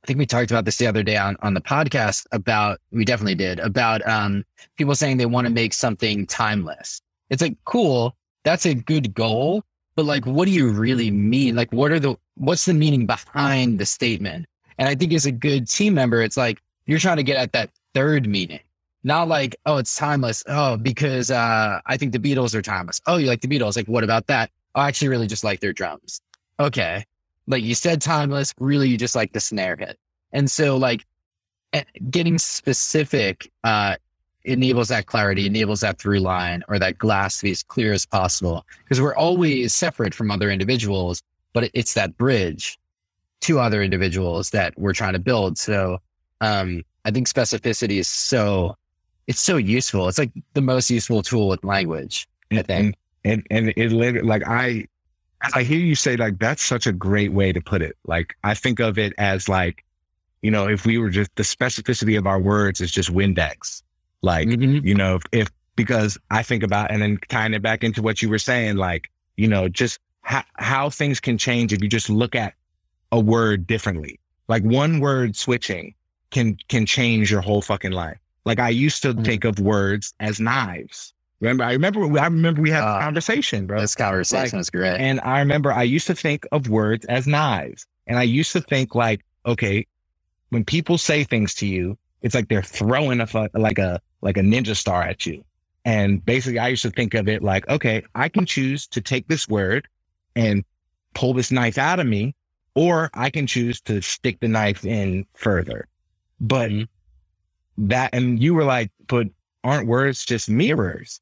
[0.03, 3.05] I think we talked about this the other day on, on the podcast about, we
[3.05, 4.43] definitely did, about um,
[4.77, 7.01] people saying they want to make something timeless.
[7.31, 9.63] It's like, cool, that's a good goal,
[9.95, 11.55] but like, what do you really mean?
[11.55, 14.45] Like, what are the, what's the meaning behind the statement?
[14.77, 17.53] And I think as a good team member, it's like, you're trying to get at
[17.53, 18.59] that third meaning,
[19.03, 20.43] not like, oh, it's timeless.
[20.47, 23.01] Oh, because uh, I think the Beatles are timeless.
[23.07, 23.75] Oh, you like the Beatles.
[23.75, 24.51] Like, what about that?
[24.75, 26.21] Oh, I actually really just like their drums.
[26.59, 27.05] Okay.
[27.47, 29.97] Like you said, timeless, really, you just like the snare hit.
[30.31, 31.05] And so, like,
[31.73, 33.95] eh, getting specific uh,
[34.45, 38.05] enables that clarity, enables that through line or that glass to be as clear as
[38.05, 41.21] possible because we're always separate from other individuals,
[41.53, 42.77] but it's that bridge
[43.41, 45.57] to other individuals that we're trying to build.
[45.57, 45.99] So,
[46.41, 48.75] um, I think specificity is so,
[49.27, 50.07] it's so useful.
[50.07, 52.27] It's like the most useful tool with language.
[52.51, 52.95] I think.
[53.25, 54.87] and and it lit- like I
[55.53, 57.97] I hear you say like that's such a great way to put it.
[58.05, 59.83] Like I think of it as like,
[60.41, 63.81] you know, if we were just the specificity of our words is just Windex.
[64.21, 64.83] Like, Mhm.
[64.83, 68.21] you know, if, if because I think about and then tying it back into what
[68.21, 72.09] you were saying, like, you know, just how how things can change if you just
[72.09, 72.53] look at
[73.11, 74.19] a word differently.
[74.47, 75.93] Like one word switching
[76.31, 78.17] can can change your whole fucking life.
[78.45, 79.25] Like I used to Mhm.
[79.25, 81.13] think of words as knives.
[81.41, 83.01] Remember, I remember, I remember we had a Ah.
[83.01, 83.81] conversation, bro.
[83.81, 84.97] This conversation was great.
[84.99, 87.85] And I remember I used to think of words as knives.
[88.07, 89.85] And I used to think like, okay,
[90.49, 94.41] when people say things to you, it's like they're throwing a like a like a
[94.41, 95.45] ninja star at you.
[95.85, 99.27] And basically I used to think of it like, okay, I can choose to take
[99.29, 99.87] this word
[100.35, 100.65] and
[101.13, 102.35] pull this knife out of me,
[102.75, 105.87] or I can choose to stick the knife in further.
[106.41, 106.89] But Mhm.
[107.77, 109.27] that and you were like, but
[109.63, 111.21] aren't words just mirrors?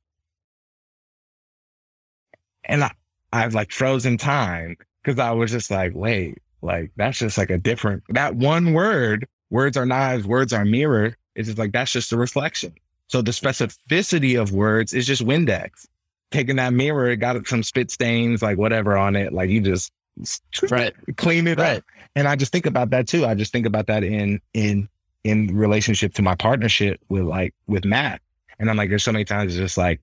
[2.65, 2.91] And I,
[3.33, 7.57] I've like frozen time because I was just like, wait, like that's just like a
[7.57, 11.15] different that one word, words are knives, words are mirror.
[11.35, 12.73] It's just like that's just a reflection.
[13.07, 15.87] So the specificity of words is just Windex.
[16.31, 19.31] Taking that mirror, it got some spit stains, like whatever on it.
[19.31, 19.91] Like you just
[20.71, 20.93] right.
[21.17, 21.77] clean it Right.
[21.77, 21.83] up.
[22.15, 23.25] And I just think about that too.
[23.25, 24.89] I just think about that in in
[25.23, 28.21] in relationship to my partnership with like with Matt.
[28.59, 29.99] And I'm like, there's so many times it's just like,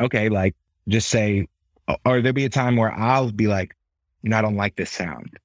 [0.00, 0.54] okay, like
[0.88, 1.46] just say,
[2.04, 3.74] or there'll be a time where I'll be like,
[4.22, 5.38] you know, I don't like this sound.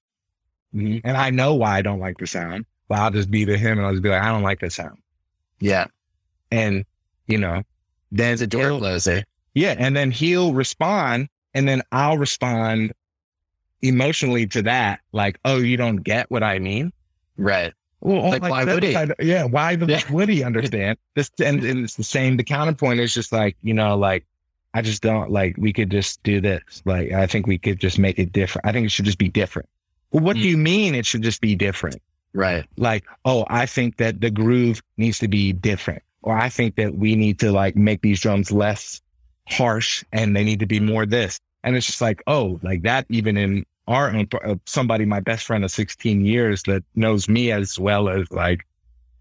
[0.75, 1.01] Mhm.
[1.03, 3.79] And I know why I don't like the sound, but I'll just be to him
[3.79, 4.99] and I'll just be like, I don't like this sound.
[5.59, 5.85] Yeah.
[6.51, 6.85] And,
[7.25, 7.63] you know,
[8.11, 9.23] then It's a door closer.
[9.55, 9.73] yeah.
[9.79, 12.93] And then he'll respond and then I'll respond
[13.81, 14.99] emotionally to that.
[15.11, 16.93] Like, oh, you don't get what I mean?
[17.35, 17.73] Right.
[18.01, 18.93] Well, Like, why would he?
[18.95, 20.01] of- yeah, why the Yeah.
[20.11, 21.31] would he understand this?
[21.43, 22.37] And, and it's the same.
[22.37, 24.23] The counterpoint is just like you know, like
[24.75, 25.55] I just don't like.
[25.57, 26.61] We could just do this.
[26.85, 28.67] Like I think we could just make it different.
[28.67, 29.67] I think it should just be different.
[30.11, 30.45] Well, what do Mm.
[30.45, 31.99] you mean it should just be different?
[32.33, 32.65] Right.
[32.77, 36.95] Like, oh, I think that the groove needs to be different, or I think that
[36.95, 39.01] we need to like make these drums less
[39.47, 41.39] harsh and they need to be more this.
[41.63, 43.05] And it's just like, oh, like that.
[43.09, 47.51] Even in our own, uh, somebody, my best friend of 16 years that knows me
[47.51, 48.65] as well as like,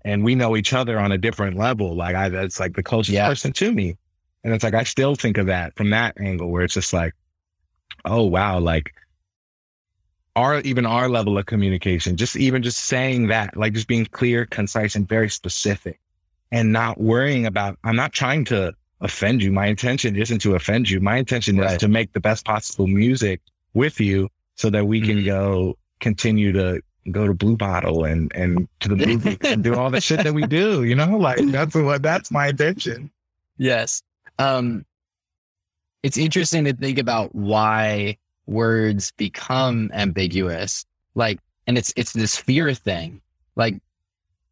[0.05, 1.95] and we know each other on a different level.
[1.95, 3.29] Like I, that's like the closest Yeah.
[3.29, 3.97] person to me.
[4.45, 7.15] And it's like, I still think of that from that angle where it's just like,
[8.05, 8.59] oh, wow.
[8.59, 8.93] Like
[10.37, 14.47] our, even our level of communication, just even just saying that, like just being clear,
[14.47, 16.01] concise and very specific
[16.51, 19.53] and not worrying about, I'm not trying to offend you.
[19.53, 21.01] My intention isn't to offend you.
[21.01, 23.41] My intention is to make the best possible music
[23.74, 25.24] with you so that we can Mhm.
[25.24, 26.80] go continue to
[27.11, 30.35] go to Blue Bottle and and to the movies and do all the shit that
[30.35, 30.85] we do.
[30.85, 33.11] You know, like that's what that's my intention.
[33.59, 34.03] Yes.
[34.39, 34.85] Um,
[36.03, 40.84] it's interesting to think about why words become ambiguous.
[41.14, 43.20] Like, and it's it's this fear thing.
[43.57, 43.80] Like,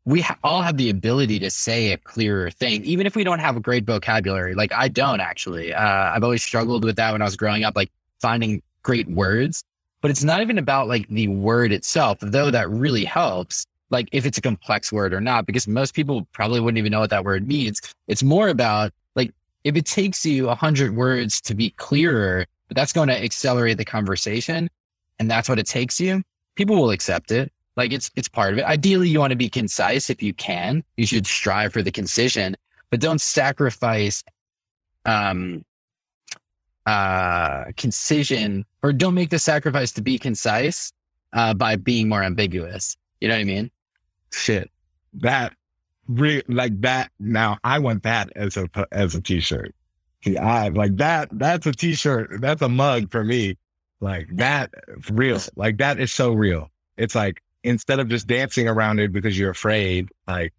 [0.05, 3.39] we ha- all have the ability to say a clearer thing, even if we don't
[3.39, 4.55] have a great vocabulary.
[4.55, 5.73] Like, I don't actually.
[5.75, 9.65] Uh, I've always struggled with that when I was growing up, like finding great words.
[10.03, 13.67] But it's not even about like the word itself, though that really helps.
[13.91, 17.01] Like, if it's a complex word or not, because most people probably wouldn't even know
[17.01, 17.81] what that word means.
[18.07, 19.33] It's more about like
[19.65, 23.79] if it takes you a hundred words to be clearer, but that's going to accelerate
[23.79, 24.71] the conversation,
[25.19, 26.23] and that's what it takes you.
[26.55, 27.53] People will accept it.
[27.77, 28.65] Like it's it's part of it.
[28.65, 30.85] Ideally, you want to be concise if you can.
[30.97, 32.57] You should strive for the concision,
[32.91, 34.23] but don't sacrifice
[35.05, 35.65] um
[36.87, 40.93] uh concision or don't make the sacrifice to be concise
[41.33, 42.97] uh by being more ambiguous.
[43.21, 43.71] You know what I mean?
[44.31, 44.71] Shit.
[45.15, 45.55] That
[46.07, 49.75] re- like that now I want that as a as a t-shirt.
[50.25, 52.41] See, I like that that's a t-shirt.
[52.41, 53.57] That's a mug for me.
[54.01, 54.73] Like that
[55.11, 55.39] real.
[55.57, 56.71] Like that is so real.
[56.97, 60.53] It's like instead of just dancing around it because you're afraid, like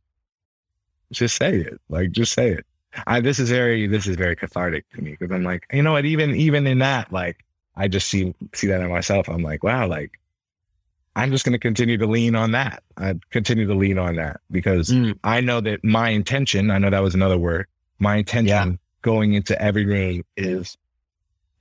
[1.12, 1.80] just say it.
[1.90, 2.66] Like just say it.
[3.08, 5.94] I this is very this is very cathartic to me because I'm like, you know
[5.94, 7.46] what, even even in that, like
[7.76, 9.30] I just see see that in myself.
[9.30, 10.20] I'm like, wow, like
[11.16, 12.84] I'm just gonna continue to lean on that.
[12.98, 15.18] I continue to lean on that because mm.
[15.24, 17.68] I know that my intention, I know that was another word,
[18.00, 18.76] my intention yeah.
[19.02, 20.78] Going into every room is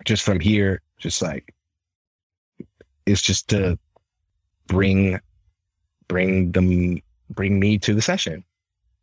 [0.04, 1.54] just from here, just like
[3.06, 3.78] it's just to
[4.66, 5.18] bring
[6.08, 8.44] bring them bring me to the session.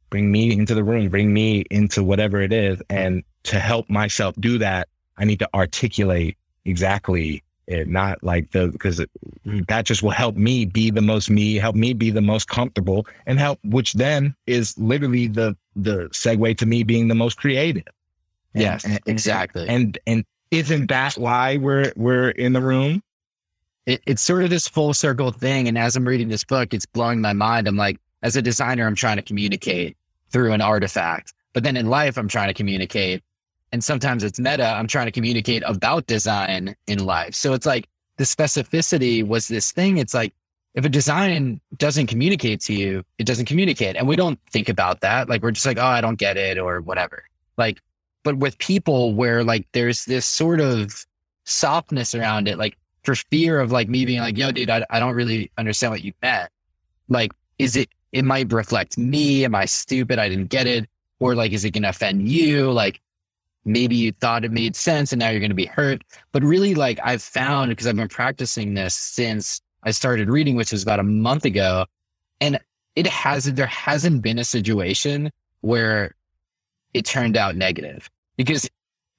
[0.10, 1.10] Bring me into the room.
[1.10, 2.82] Bring me into whatever it is.
[2.90, 8.68] And to help myself do that i need to articulate exactly it not like the
[8.68, 9.02] because
[9.68, 13.08] that just will help me be the most me help me be the most comfortable
[13.26, 17.88] and help which then is literally the the segue to me being the most creative
[18.60, 23.02] yes and, exactly and and isn't that why we're we're in the room
[23.88, 25.68] it, it's sort of this full circle thing.
[25.68, 27.68] And as I'm reading this book, it's blowing my mind.
[27.68, 29.98] I'm like, as a designer, I'm trying to communicate
[30.30, 31.34] through an artifact.
[31.54, 33.24] But then in life, I'm trying to communicate.
[33.72, 34.68] And sometimes it's meta.
[34.68, 37.34] I'm trying to communicate about design in life.
[37.34, 37.88] So it's like
[38.18, 39.98] the specificity was this thing.
[39.98, 40.34] It's like,
[40.76, 43.96] if a design doesn't communicate to you, it doesn't communicate.
[43.96, 45.28] And we don't think about that.
[45.28, 47.24] Like we're just like, oh, I don't get it or whatever.
[47.58, 47.82] Like,
[48.28, 51.06] but with people where like there's this sort of
[51.46, 55.00] softness around it, like for fear of like me being like, yo, dude, I, I
[55.00, 56.50] don't really understand what you meant.
[57.08, 59.46] Like, is it, it might reflect me.
[59.46, 60.20] Am I stupid?
[60.20, 60.90] I didn't get it.
[61.22, 62.70] Or like, is it going to offend you?
[62.70, 63.00] Like,
[63.64, 66.02] maybe you thought it made sense and now you're going to be hurt.
[66.34, 70.74] But really, like, I've found because I've been practicing this since I started reading, which
[70.74, 71.86] was about a month ago.
[72.42, 72.60] And
[72.98, 76.14] it hasn't, there hasn't been a situation where
[76.94, 78.70] it turned out negative because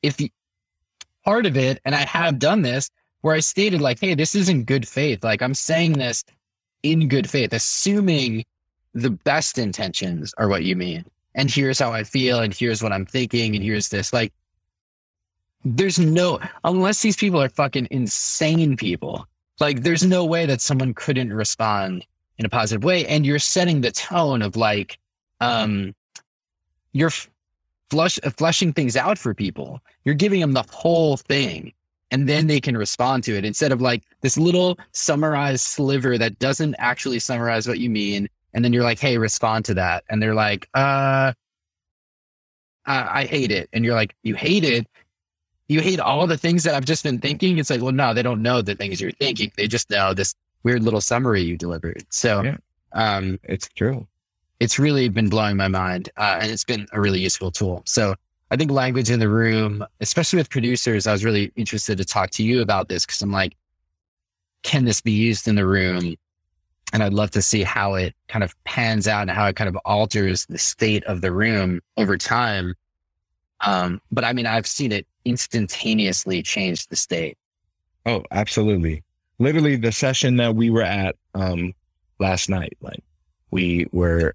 [0.02, 0.28] if you,
[1.24, 2.90] part of it, and I have done this,
[3.20, 5.22] where I stated like, hey, this isn't good faith.
[5.24, 6.24] Like I'm saying this
[6.82, 8.44] in good faith, assuming
[8.94, 11.04] the best intentions are what you mean.
[11.34, 14.12] And here's how I feel, and here's what I'm thinking, and here's this.
[14.12, 14.32] Like,
[15.64, 19.26] there's no, unless these people are fucking insane people,
[19.60, 22.06] like, there's no way that someone couldn't respond
[22.38, 23.06] in a positive way.
[23.06, 24.98] And you're setting the tone of like,
[25.40, 25.94] um,
[26.92, 27.10] you're
[27.90, 29.80] flush, fleshing things out for people.
[30.04, 31.72] You're giving them the whole thing
[32.10, 36.38] and then they can respond to it instead of like this little summarized sliver that
[36.38, 38.28] doesn't actually summarize what you mean.
[38.54, 40.04] And then you're like, hey, respond to that.
[40.08, 41.32] And they're like, uh,
[42.86, 43.68] I, I hate it.
[43.72, 44.86] And you're like, you hate it.
[45.68, 47.58] You hate all the things that I've just been thinking.
[47.58, 49.52] It's like, well, no, they don't know the things you're thinking.
[49.58, 52.04] They just know this weird little summary you delivered.
[52.08, 52.56] So, yeah.
[52.94, 54.06] um, it's true.
[54.60, 56.10] It's really been blowing my mind.
[56.16, 57.82] Uh, and it's been a really useful tool.
[57.86, 58.14] So
[58.50, 62.30] I think language in the room, especially with producers, I was really interested to talk
[62.30, 63.56] to you about this because I'm like,
[64.62, 66.16] can this be used in the room?
[66.92, 69.68] And I'd love to see how it kind of pans out and how it kind
[69.68, 72.74] of alters the state of the room over time.
[73.60, 77.36] Um, but I mean, I've seen it instantaneously change the state.
[78.06, 79.02] Oh, absolutely.
[79.38, 81.74] Literally the session that we were at um,
[82.18, 83.02] last night, like
[83.50, 84.34] we were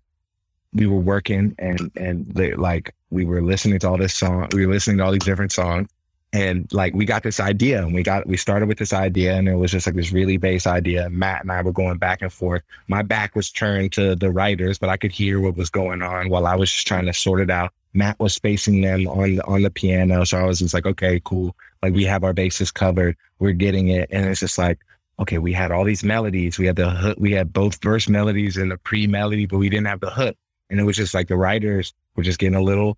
[0.73, 4.65] we were working and and they, like we were listening to all this song we
[4.65, 5.87] were listening to all these different songs.
[6.33, 9.47] And like we got this idea and we got we started with this idea and
[9.47, 11.07] it was just like this really base idea.
[11.11, 12.63] Matt and i were going back and forth.
[12.87, 16.29] My back was turned to the writers but i could hear what was going on
[16.29, 17.71] while i was just trying to sort it out.
[17.93, 20.25] Matt was facing them on the on the piano.
[20.25, 21.55] So i was just like okay cool.
[21.83, 23.15] Like we have our bases covered.
[23.37, 24.09] We're getting it.
[24.11, 24.79] And it's just like
[25.19, 26.57] okay we had all these melodies.
[26.57, 29.69] We had the hook we had both verse melodies and the pre melody but we
[29.69, 30.35] didn't have the hook
[30.69, 32.97] and it was just like the writers were just getting a little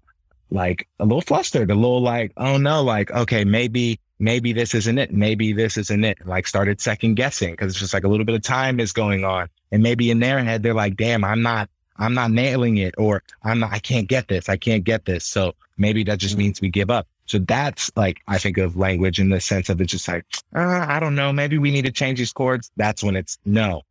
[0.51, 4.97] like a little flustered, a little like, oh no, like, okay, maybe, maybe this isn't
[4.97, 5.11] it.
[5.11, 6.25] Maybe this isn't it.
[6.25, 9.25] Like started second guessing because it's just like a little bit of time is going
[9.25, 9.49] on.
[9.71, 13.23] And maybe in their head, they're like, damn, I'm not, I'm not nailing it or
[13.43, 14.49] I'm not, I can't get this.
[14.49, 15.25] I can't get this.
[15.25, 17.07] So maybe that just means we give up.
[17.25, 20.85] So that's like, I think of language in the sense of it's just like, uh,
[20.87, 21.33] I don't know.
[21.33, 22.71] Maybe we need to change these chords.
[22.77, 23.81] That's when it's no.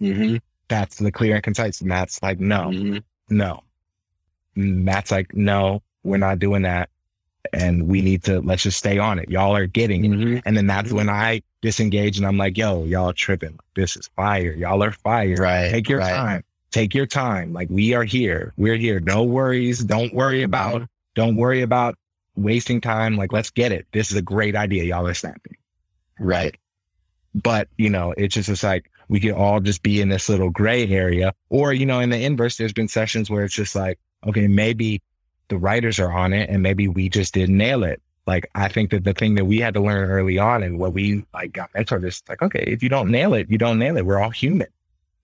[0.00, 0.36] Mm-hmm.
[0.68, 1.80] That's the clear and concise.
[1.80, 2.66] And that's like, no.
[2.66, 2.98] Mm-hmm
[3.30, 3.62] no.
[4.54, 6.88] Matt's like, no, we're not doing that.
[7.52, 9.30] and we need to let's just stay on it.
[9.30, 10.10] Y'all are getting it.
[10.10, 10.42] Mhm.
[10.44, 13.58] And then that's when I disengage and I'm like, yo, y'all tripping.
[13.74, 14.52] This is fire.
[14.52, 15.36] Y'all are fire.
[15.36, 15.70] Right.
[15.70, 16.10] Take your right.
[16.12, 16.44] time.
[16.70, 17.52] Take your time.
[17.52, 18.52] Like we are here.
[18.56, 19.00] We're here.
[19.00, 19.80] No worries.
[19.84, 21.96] Don't worry about, don't worry about
[22.36, 23.16] wasting time.
[23.16, 23.86] Like let's get it.
[23.92, 24.84] This is a great idea.
[24.84, 25.56] Y'all are snapping.
[26.18, 26.56] Right.
[27.34, 30.50] But, you know, it's just, it's like we could all just be in this little
[30.50, 31.32] gray area.
[31.48, 35.02] Or, you know, in the inverse, there's been sessions where it's just like, okay, maybe
[35.48, 38.02] the writers are on it and maybe we just didn't nail it.
[38.26, 40.92] Like, I think that the thing that we had to learn early on and what
[40.92, 43.96] we like got mentored is like, okay, if you don't nail it, you don't nail
[43.96, 44.04] it.
[44.04, 44.68] We're all human.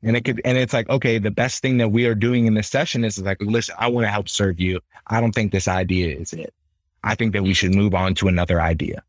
[0.02, 2.54] And it could, and it's like, okay, the best thing that we are doing in
[2.54, 4.80] this session is like, listen, I want to help serve you.
[5.06, 6.52] I don't think this idea is it.
[7.02, 9.02] I think that we should move on to another idea.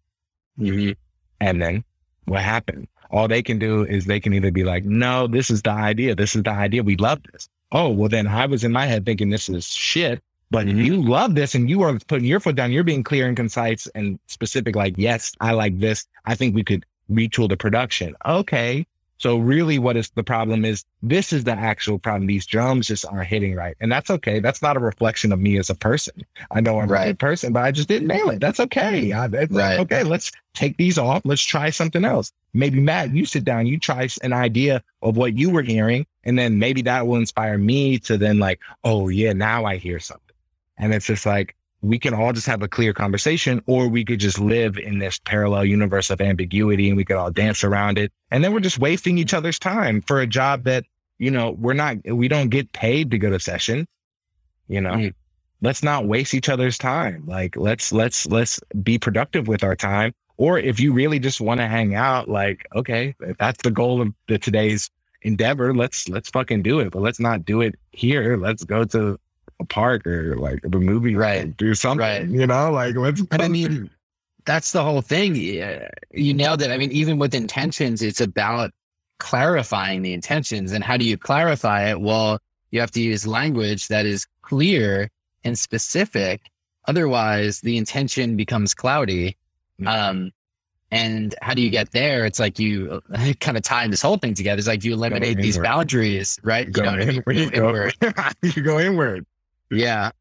[0.60, 0.96] Mhm.
[1.40, 1.84] And then
[2.26, 2.88] what happened?
[3.12, 6.16] All they can do is they can either be like, no, this is the idea.
[6.16, 6.84] This is the idea.
[6.84, 7.48] We love this.
[7.72, 10.86] Oh, well, then I was in my head thinking this is shit, but Mhm.
[10.86, 12.72] you love this and you are putting your foot down.
[12.72, 14.76] You're being clear and concise and specific.
[14.76, 16.06] Like, yes, I like this.
[16.26, 18.16] I think we could retool the production.
[18.26, 18.86] Okay.
[19.18, 22.28] So really what is the problem is this is the actual problem.
[22.28, 23.76] These drums just aren't hitting right.
[23.80, 24.40] And that's okay.
[24.40, 26.26] That's not a reflection of me as a person.
[26.52, 27.08] I know I'm a Right.
[27.08, 28.40] good person, but I just didn't nail it.
[28.42, 29.10] That's okay.
[29.12, 29.34] Mm.
[29.34, 29.80] I, it's like, Right.
[29.80, 31.22] okay, let's take these off.
[31.26, 32.32] Let's try something else.
[32.54, 36.38] Maybe Matt, you sit down, you try an idea of what you were hearing, and
[36.40, 40.22] then maybe that will inspire me to then like, oh yeah, now I hear something.
[40.78, 41.56] And it's just like
[41.86, 45.20] we can all just have a clear conversation, or we could just live in this
[45.20, 48.12] parallel universe of ambiguity and we could all dance around it.
[48.32, 50.86] And then we're just wasting each other's time for a job that,
[51.20, 53.88] you know, we're not we don't get paid to go to session.
[54.68, 55.14] You know, Mhm.
[55.62, 57.24] let's not waste each other's time.
[57.28, 60.12] Like let's let's let's be productive with our time.
[60.38, 64.02] Or if you really just want to hang out, like, okay, if that's the goal
[64.02, 64.90] of the today's
[65.22, 66.92] endeavor, let's let's fucking do it.
[66.92, 68.38] But let's not do it here.
[68.38, 69.20] Let's go to
[69.60, 71.56] a park or like a movie, Right.
[71.56, 72.28] Do something, Right.
[72.28, 73.22] you know, like let's.
[73.32, 73.90] I mean,
[74.46, 75.34] that's the whole thing.
[75.62, 76.72] Uh, you nailed it.
[76.72, 78.72] I mean, even with intentions, it's about
[79.20, 80.72] clarifying the intentions.
[80.72, 82.02] And how do you clarify it?
[82.02, 82.40] Well,
[82.72, 85.10] you have to use language that is clear
[85.44, 86.42] and specific.
[86.88, 89.38] Otherwise, the intention becomes cloudy.
[89.82, 89.88] Mm.
[89.88, 90.32] Um,
[90.92, 92.26] and how do you get there?
[92.26, 94.60] It's like you uh, kind of tie this whole thing together.
[94.60, 96.68] It's like you eliminate these boundaries, right?
[96.76, 97.26] You know, inward.
[97.36, 97.94] You go, inward.
[98.44, 99.26] you go inward.
[99.70, 100.12] Yeah.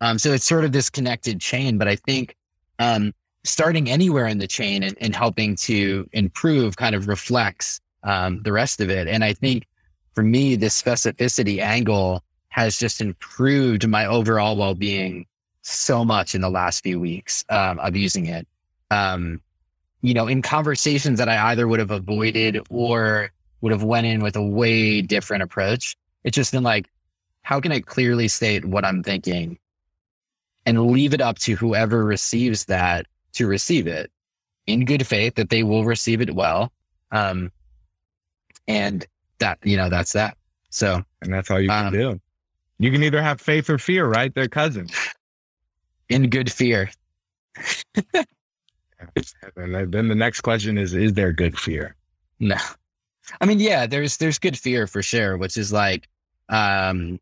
[0.00, 2.36] Um, so it's sort of this connected chain, but I think
[2.78, 3.12] um,
[3.44, 8.52] starting anywhere in the chain and, and helping to improve kind of reflects um, the
[8.52, 9.08] rest of it.
[9.08, 9.66] And I think
[10.14, 15.26] for me, this specificity angle has just improved my overall well being
[15.62, 18.46] so much in the last few weeks um, of using it.
[18.90, 19.40] Um,
[20.02, 23.30] you know, in conversations that I either would have avoided or
[23.60, 26.88] would have went in with a way different approach, it's just been like,
[27.42, 29.58] how can I clearly state what I'm thinking
[30.66, 34.10] and leave it up to whoever receives that to receive it
[34.66, 36.72] in good faith that they will receive it well.
[37.10, 37.50] Um,
[38.68, 39.04] and
[39.38, 40.36] that, you know, that's that.
[40.70, 42.20] So And that's all you can Um, do.
[42.78, 44.32] You can either have faith or fear, right?
[44.34, 44.92] They're cousins.
[46.08, 46.90] in good fear.
[49.56, 51.96] And then the next question is, is there good fear?
[52.38, 52.56] No.
[53.40, 56.08] I mean, yeah, there's there's good fear for sure, which is like
[56.48, 57.18] um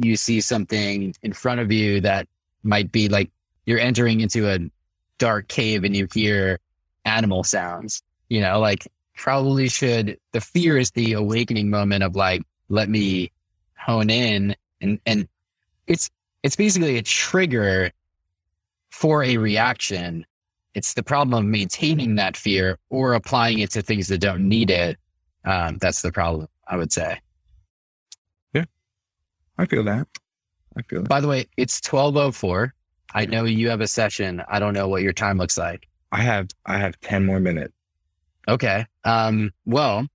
[0.00, 2.28] you see something in front of you that
[2.62, 3.30] might be like
[3.64, 4.58] you're entering into a
[5.18, 6.58] dark cave and you hear
[7.04, 8.02] animal sounds.
[8.28, 8.86] You know, like
[9.16, 13.32] probably should the fear is the awakening moment of like, let me
[13.78, 15.28] hone in and and
[15.86, 16.10] it's
[16.42, 17.90] it's basically a trigger
[18.90, 20.26] for a reaction
[20.76, 24.70] it's the problem of maintaining that fear or applying it to things that don't need
[24.70, 24.98] it.
[25.46, 27.18] Um, that's the problem, I would say.
[29.58, 30.06] I feel that.
[30.76, 31.08] I feel that.
[31.08, 32.74] By the way, it's 1204.
[33.14, 34.42] I know you have a session.
[34.48, 35.88] I don't know what your time looks like.
[36.12, 37.72] I have, I have 10 more minutes.
[38.48, 38.86] Okay.
[39.04, 40.06] Um, well,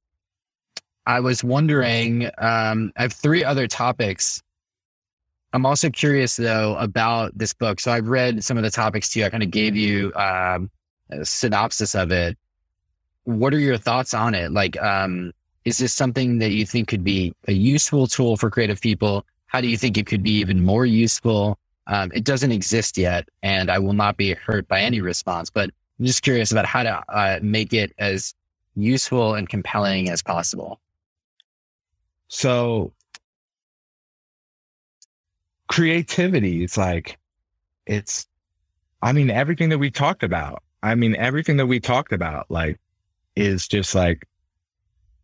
[1.06, 4.42] I was wondering, um, I have three other topics.
[5.54, 7.80] I'm also curious though about this book.
[7.80, 9.26] So I've read some of the topics to you.
[9.26, 10.70] I kind of gave you um,
[11.10, 12.38] a synopsis of it.
[13.24, 14.52] What are your thoughts on it?
[14.52, 15.34] Like, um,
[15.66, 19.26] is this something that you think could be a useful tool for creative people?
[19.52, 21.60] How do you think it could be even more useful?
[21.88, 25.50] Um, it doesn't exist yet, and I will not be hurt by any response.
[25.50, 28.34] But I'm just curious about how to uh, make it as
[28.78, 30.80] useful and compelling as possible.
[32.30, 32.94] So
[35.68, 37.18] creativity, it's like,
[37.86, 38.28] it's,
[39.02, 42.80] I mean, everything that we talked about, I mean, everything that we talked about, like,
[43.36, 44.26] is just like,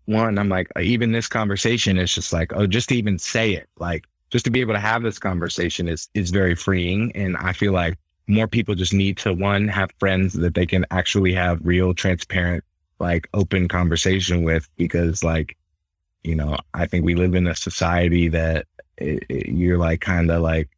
[0.04, 4.06] one, I'm like, even this conversation is just like, oh, just even say it, like,
[4.30, 7.12] just to be able to have this conversation is, is very freeing.
[7.16, 7.98] And I feel like
[8.28, 12.64] more people just need to one have friends that they can actually have real, transparent,
[13.00, 15.56] like open conversation with because like,
[16.24, 18.66] you know, I think we live in a society that
[18.98, 20.70] it, it, you're like kind of like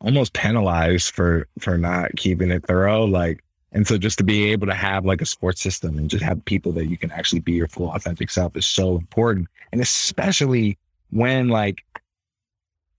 [0.00, 3.42] almost penalized for for not keeping it thorough like
[3.72, 6.42] and so just to be able to have like a support system and just have
[6.44, 10.78] people that you can actually be your full authentic self is so important and especially
[11.10, 11.82] when like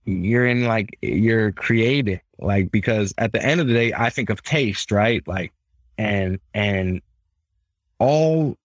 [0.10, 4.30] you're in like you're creating like because at the end of the day i think
[4.30, 5.54] of taste right like
[5.98, 7.02] and and
[8.00, 8.58] all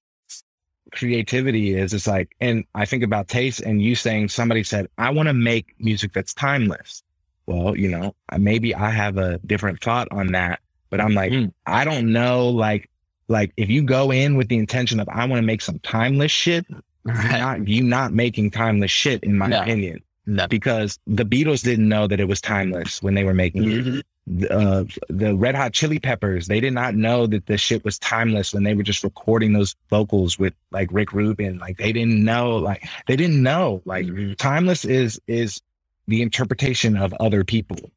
[0.92, 5.11] creativity is it's like and i think about taste and you saying somebody said i
[5.11, 7.03] want to make music that's timeless
[7.47, 11.53] well you know maybe i have a different thought on that but i'm like mm.
[11.66, 12.88] i don't know like
[13.26, 16.30] like if you go in with the intention of i want to make some timeless
[16.30, 16.64] shit
[17.05, 17.38] right.
[17.40, 19.62] not you not making timeless shit in my no.
[19.62, 20.47] opinion no.
[20.49, 23.99] because the Beatles didn't know that it was timeless when they were making mm-hmm.
[23.99, 24.51] it.
[24.51, 28.55] Uh, the Red Hot Chili Peppers, they did not know that the shit was timeless
[28.55, 31.59] when they were just recording those vocals with like Rick Rubin.
[31.59, 33.83] Like they didn't know, like they didn't know.
[33.85, 34.33] Like mm-hmm.
[34.35, 35.61] timeless is is
[36.09, 37.91] the interpretation of other people.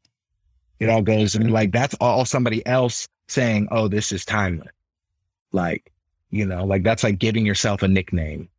[0.79, 4.73] It all goes and like that's all somebody else saying, "Oh, this is timeless."
[5.53, 5.91] Like,
[6.29, 8.49] you know, like that's like giving yourself a nickname.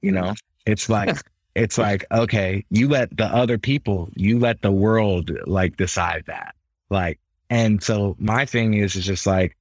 [0.00, 1.16] You know, it's like
[1.54, 6.54] it's like, okay, you let the other people, you let the world like decide that.
[6.90, 7.18] Like,
[7.50, 9.56] and so my thing is, is just like,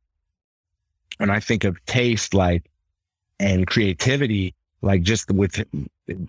[1.17, 2.69] when I think of taste, like,
[3.39, 5.63] and creativity, like just with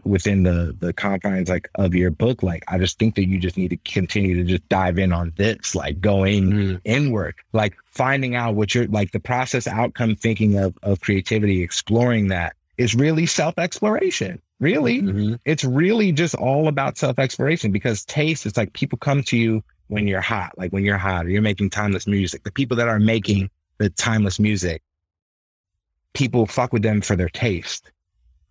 [0.05, 3.57] within the the confines like of your book, like I just think that you just
[3.57, 6.81] need to continue to just dive in on this, like going mm.
[6.85, 12.29] inward, like finding out what you're like the process outcome thinking of of creativity, exploring
[12.29, 14.41] that is really self exploration.
[14.61, 15.35] Really, mm-hmm.
[15.45, 19.63] it's really just all about self exploration because taste is like people come to you
[19.87, 22.43] when you're hot, like when you're hot or you're making timeless music.
[22.43, 24.83] The people that are making the timeless music,
[26.13, 27.91] people fuck with them for their taste.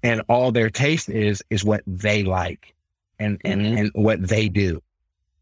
[0.02, 2.74] And all their taste is, is what they like
[3.20, 3.78] and, and, mm-hmm.
[3.78, 4.82] and what they do.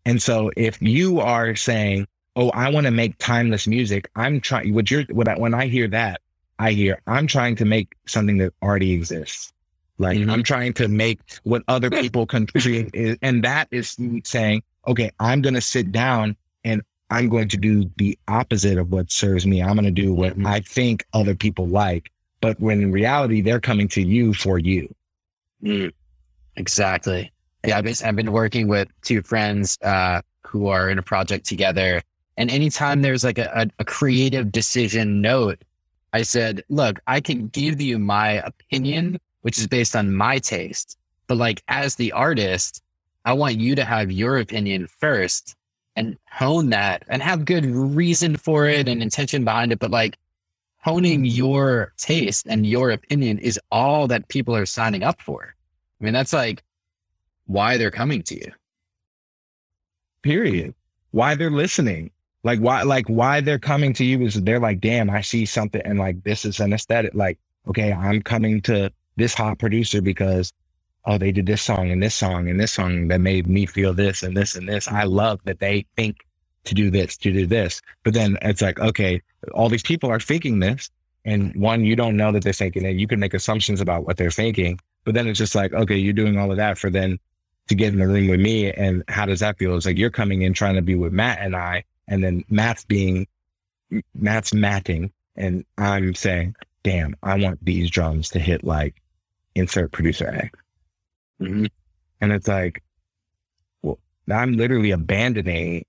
[0.05, 2.07] And so if you are saying,
[2.37, 4.09] Oh, I want to make timeless music.
[4.17, 6.19] I'm trying, what you're, what I, when I hear that,
[6.59, 9.53] I hear I'm trying to make something that already exists.
[9.97, 10.29] Like mm-hmm.
[10.29, 13.17] I'm trying to make what other people can create.
[13.21, 17.89] and that is saying, okay, I'm going to sit down and I'm going to do
[17.97, 19.61] the opposite of what serves me.
[19.61, 20.47] I'm going to do what mm-hmm.
[20.47, 22.11] I think other people like.
[22.41, 24.93] But when in reality, they're coming to you for you.
[25.63, 25.91] Mm.
[26.57, 27.31] Exactly.
[27.65, 31.45] Yeah, I've been, I've been working with two friends uh, who are in a project
[31.45, 32.01] together.
[32.37, 35.63] And anytime there's like a, a, a creative decision note,
[36.13, 40.97] I said, look, I can give you my opinion which is based on my taste.
[41.27, 42.81] But like as the artist,
[43.25, 45.55] I want you to have your opinion first
[45.95, 49.77] and hone that and have good reason for it and intention behind it.
[49.77, 50.17] But like
[50.79, 51.37] honing mm-hmm.
[51.37, 55.53] your taste and your opinion is all that people are signing up for.
[56.01, 56.63] I mean, that's like
[57.45, 58.51] why they're coming to you.
[60.23, 60.73] Period.
[61.11, 62.09] Why they're listening.
[62.43, 65.83] Like why like why they're coming to you is they're like, damn, I see something
[65.85, 67.13] and like this is an aesthetic.
[67.13, 67.37] Like,
[67.67, 70.51] okay, I'm coming to this hot producer because
[71.05, 73.93] oh they did this song and this song and this song that made me feel
[73.93, 74.87] this and this and this.
[74.87, 76.25] I love that they think
[76.65, 77.81] to do this, to do this.
[78.03, 79.21] But then it's like, okay,
[79.53, 80.89] all these people are thinking this.
[81.23, 82.97] And one, you don't know that they're thinking it.
[82.97, 84.79] You can make assumptions about what they're thinking.
[85.05, 87.19] But then it's just like, okay, you're doing all of that for then
[87.67, 88.71] to get in the room with me.
[88.71, 89.75] And how does that feel?
[89.75, 92.85] It's like you're coming in trying to be with Matt and I, and then Matt's
[92.85, 93.27] being,
[94.13, 95.11] Matt's matting.
[95.35, 98.95] And I'm saying, damn, I want these drums to hit like
[99.55, 101.43] insert producer A.
[101.43, 101.65] Mm-hmm.
[102.21, 102.83] And it's like,
[103.81, 103.99] well,
[104.31, 105.85] I'm literally abandoning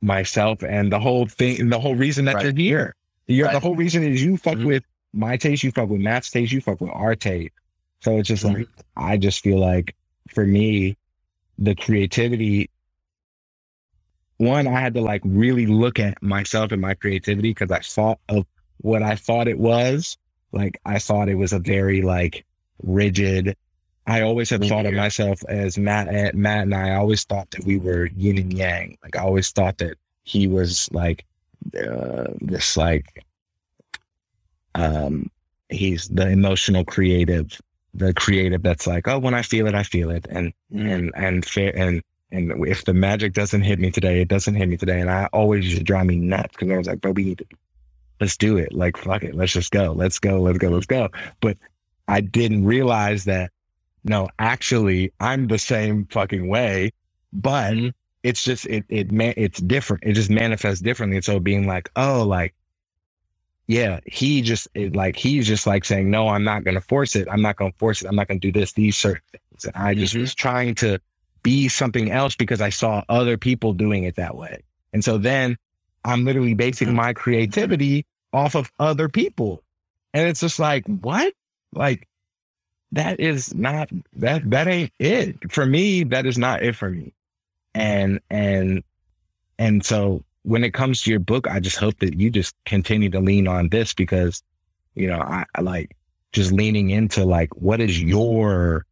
[0.00, 2.44] myself and the whole thing, and the whole reason that right.
[2.44, 2.94] you're here.
[3.26, 3.52] You're, right.
[3.52, 4.66] The whole reason is you fuck mm-hmm.
[4.66, 7.52] with my taste, you fuck with Matt's taste, you fuck with our taste.
[8.00, 8.60] So it's just mm-hmm.
[8.60, 9.94] like, I just feel like
[10.30, 10.96] for me,
[11.58, 12.70] the creativity,
[14.38, 18.18] one, I had to like really look at myself and my creativity because I thought
[18.28, 18.46] of
[18.78, 20.16] what I thought it was.
[20.52, 22.44] Like I thought it was a very like
[22.82, 23.56] rigid.
[24.06, 26.08] I always have thought of myself as Matt.
[26.08, 28.98] And Matt and I always thought that we were yin and yang.
[29.02, 31.24] Like I always thought that he was like
[31.78, 33.24] uh, this, like
[34.74, 35.30] um,
[35.68, 37.60] he's the emotional creative,
[37.94, 40.90] the creative that's like, oh, when I feel it, I feel it, and mm.
[40.92, 42.02] and and fair and
[42.32, 45.00] and if the magic doesn't hit me today, it doesn't hit me today.
[45.00, 47.38] And I always used to drive me nuts because I was like, bro, we need
[47.38, 47.46] to
[48.20, 48.72] let's do it.
[48.72, 49.34] Like, fuck it.
[49.34, 49.92] Let's just go.
[49.92, 50.40] Let's go.
[50.40, 50.68] Let's go.
[50.68, 51.08] Let's go.
[51.40, 51.56] But
[52.10, 53.52] I didn't realize that
[54.02, 56.92] no, actually I'm the same fucking way,
[57.32, 57.88] but mm-hmm.
[58.22, 60.02] it's just it it man it's different.
[60.04, 61.18] It just manifests differently.
[61.18, 62.54] And so being like, oh, like,
[63.66, 67.28] yeah, he just it, like he's just like saying, no, I'm not gonna force it.
[67.30, 68.08] I'm not gonna force it.
[68.08, 68.72] I'm not gonna do this.
[68.72, 69.64] These certain things.
[69.64, 70.22] And I just mm-hmm.
[70.22, 70.98] was trying to
[71.42, 74.62] be something else because I saw other people doing it that way.
[74.92, 75.56] And so then
[76.04, 76.96] I'm literally basing mm-hmm.
[76.96, 79.62] my creativity off of other people.
[80.12, 81.32] And it's just like, what?
[81.72, 82.08] Like
[82.92, 85.52] that is not that that ain't it.
[85.52, 87.12] For me, that is not it for me.
[87.74, 88.82] And and
[89.58, 93.10] and so when it comes to your book, I just hope that you just continue
[93.10, 94.42] to lean on this because,
[94.94, 95.96] you know, I, I like
[96.32, 98.86] just leaning into like what is your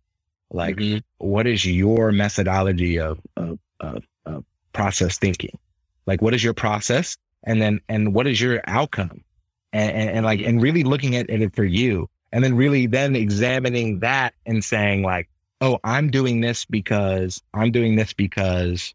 [0.50, 0.98] like mm-hmm.
[1.18, 5.59] what is your methodology of, of of of process thinking?
[6.06, 7.16] Like what is your process?
[7.44, 9.24] And then and what is your outcome?
[9.72, 12.86] And, and, and like and really looking at, at it for you and then really
[12.86, 15.28] then examining that and saying like,
[15.60, 18.94] oh, I'm doing this because I'm doing this because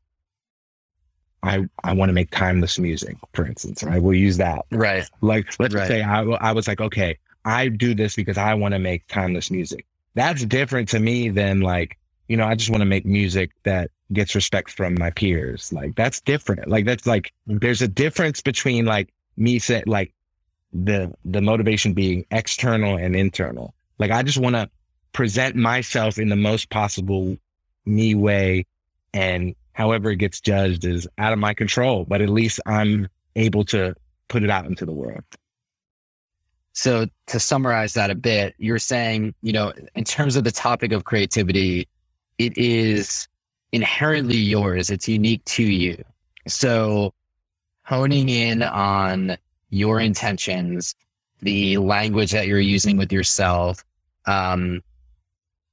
[1.42, 3.84] I I want to make timeless music, for instance.
[3.84, 4.02] Right?
[4.02, 4.66] We'll use that.
[4.72, 5.08] Right.
[5.22, 5.88] Like let's right.
[5.88, 9.52] say I I was like, okay, I do this because I want to make timeless
[9.52, 9.86] music.
[10.16, 11.98] That's different to me than like,
[12.28, 15.74] you know, I just want to make music that gets respect from my peers.
[15.74, 16.68] Like that's different.
[16.70, 17.58] Like that's like mm-hmm.
[17.58, 20.14] there's a difference between like me saying like
[20.74, 23.74] the the motivation being external and internal.
[24.00, 24.70] Like I just want to
[25.14, 27.38] present myself in the most possible
[27.86, 28.66] me way
[29.14, 33.64] and however it gets judged is out of my control, but at least I'm able
[33.66, 33.96] to
[34.28, 35.24] put it out into the world.
[36.74, 40.92] So to summarize that a bit, you're saying, you know, in terms of the topic
[40.92, 41.88] of creativity,
[42.40, 43.28] it is
[43.72, 44.90] inherently yours.
[44.90, 46.04] It's unique to you.
[46.48, 47.14] So
[47.84, 49.38] honing in on
[49.74, 50.96] your intentions,
[51.42, 53.84] the language that you're using with yourself,
[54.28, 54.82] um,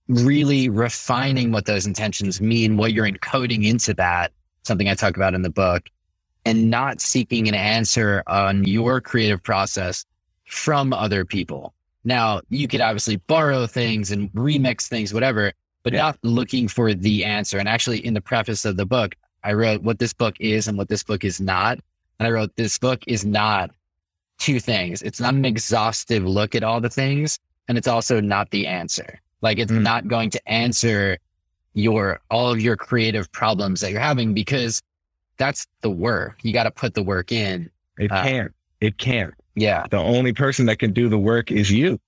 [0.08, 4.32] really refining what those intentions mean, what you're encoding into that,
[4.64, 5.88] something I talk about in the book,
[6.44, 10.06] and not seeking an answer on your creative process
[10.46, 11.74] from other people.
[12.02, 15.52] Now, you could obviously borrow things and remix things, whatever,
[15.82, 16.00] but yeah.
[16.00, 17.58] not looking for the answer.
[17.58, 19.14] And actually, in the preface of the book,
[19.44, 21.78] I wrote what this book is and what this book is not.
[22.18, 23.70] And I wrote, this book is not
[24.40, 25.02] two things.
[25.02, 27.38] It's not an exhaustive look at all the things,
[27.68, 29.20] and it's also not the answer.
[29.42, 29.82] Like it's mm.
[29.82, 31.18] not going to answer
[31.74, 34.82] your all of your creative problems that you're having because
[35.36, 36.38] that's the work.
[36.42, 37.70] You got to put the work in.
[37.98, 38.52] It uh, can't.
[38.80, 39.34] It can't.
[39.54, 39.86] Yeah.
[39.90, 42.00] The only person that can do the work is you.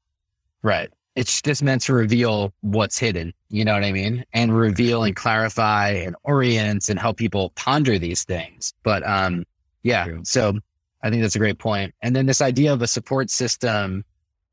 [0.63, 0.91] Right.
[1.15, 3.35] It's just meant to reveal what's hidden.
[3.51, 4.25] You know what I mean?
[4.33, 8.73] And reveal and clarify and orient and help people ponder these things.
[8.83, 9.45] But um,
[9.83, 10.07] yeah.
[10.25, 10.59] So
[11.03, 11.95] I think that's a great point.
[12.03, 14.05] And then this idea of a support system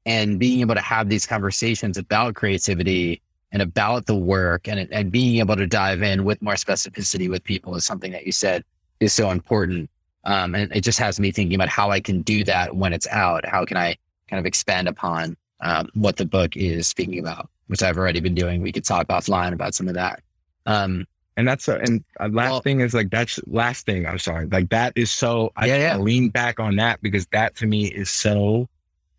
[0.05, 3.21] and being able to have these conversations about creativity
[3.51, 7.43] and about the work and, and being able to dive in with more specificity with
[7.43, 8.63] people is something that you said
[8.99, 9.89] is so important.
[10.23, 13.07] Um, and it just has me thinking about how I can do that when it's
[13.07, 13.45] out.
[13.45, 13.97] How can I
[14.29, 18.35] kind of expand upon um, what the book is speaking about, which I've already been
[18.35, 18.61] doing.
[18.61, 20.21] We could talk offline about some of that.
[20.65, 21.05] Um,
[21.39, 24.05] and that's a, and a last well, thing is like that's last thing.
[24.05, 25.53] I'm sorry, like that is so.
[25.55, 25.97] I, yeah, yeah.
[25.97, 28.67] lean back on that because that to me is so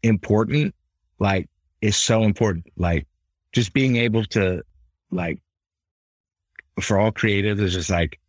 [0.02, 0.74] important.
[1.18, 1.48] Like
[1.80, 2.66] it's so important.
[2.76, 3.06] Like
[3.52, 4.62] just being able to
[5.10, 5.40] like
[6.78, 8.20] for all creatives is just like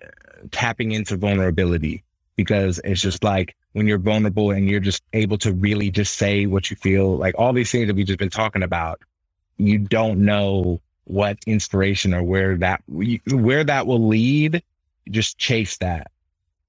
[0.00, 0.06] uh,
[0.52, 2.04] tapping into vulnerability
[2.36, 6.46] because it's just like when you're vulnerable and you're just able to really just say
[6.46, 9.00] what you feel like all these things that we've just been talking about
[9.58, 14.62] you don't know what inspiration or where that where that will lead
[15.10, 16.10] just chase that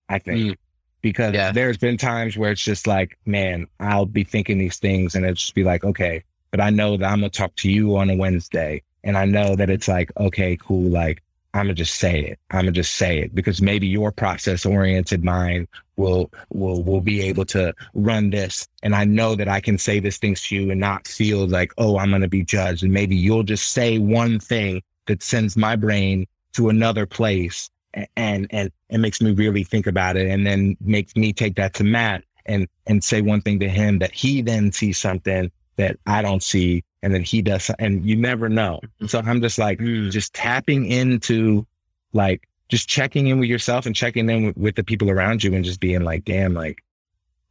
[0.09, 0.57] i think mm.
[1.01, 1.51] because yeah.
[1.51, 5.35] there's been times where it's just like man i'll be thinking these things and it
[5.35, 8.15] just be like okay but i know that i'm gonna talk to you on a
[8.15, 11.21] wednesday and i know that it's like okay cool like
[11.53, 12.39] I'm gonna just say it.
[12.51, 15.67] I'm gonna just say it because maybe your process oriented mind
[15.97, 18.67] will will will be able to run this.
[18.81, 21.71] And I know that I can say this things to you and not feel like,
[21.77, 22.83] oh, I'm gonna be judged.
[22.83, 27.69] And maybe you'll just say one thing that sends my brain to another place
[28.15, 31.73] and and and makes me really think about it and then makes me take that
[31.75, 35.97] to Matt and and say one thing to him that he then sees something that
[36.05, 38.79] I don't see and then he does, and you never know.
[38.83, 39.05] Mm-hmm.
[39.05, 40.09] So I'm just like, mm.
[40.09, 41.67] just tapping into
[42.13, 45.53] like, just checking in with yourself and checking in with, with the people around you
[45.53, 46.83] and just being like, damn, like,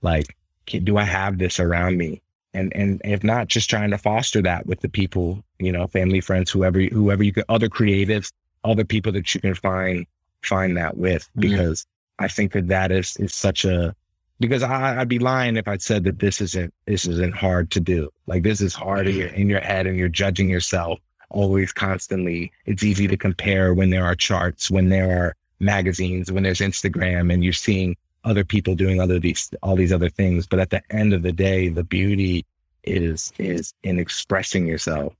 [0.01, 2.20] like, do I have this around me?
[2.55, 6.20] And, and if not, just trying to foster that with the people, you know, family,
[6.20, 8.33] friends, whoever, whoever you can, other creatives,
[8.65, 10.07] other people that you can find,
[10.43, 11.43] find that with, mm-hmm.
[11.43, 11.87] because.
[12.19, 13.97] I think that that is, is such a,
[14.43, 17.81] because I, would be lying if I said that this isn't this isn't hard to
[17.81, 18.10] do.
[18.27, 19.40] Like this is hard in your, mm-hmm.
[19.40, 20.98] in your head, and you're judging yourself
[21.32, 26.43] always constantly, it's easy to compare when there are charts, when there are magazines, when
[26.44, 30.47] there's Instagram and you're seeing other people doing other these, all these other things.
[30.47, 32.47] But at the end of the day, the beauty
[32.85, 35.14] is, is in expressing yourself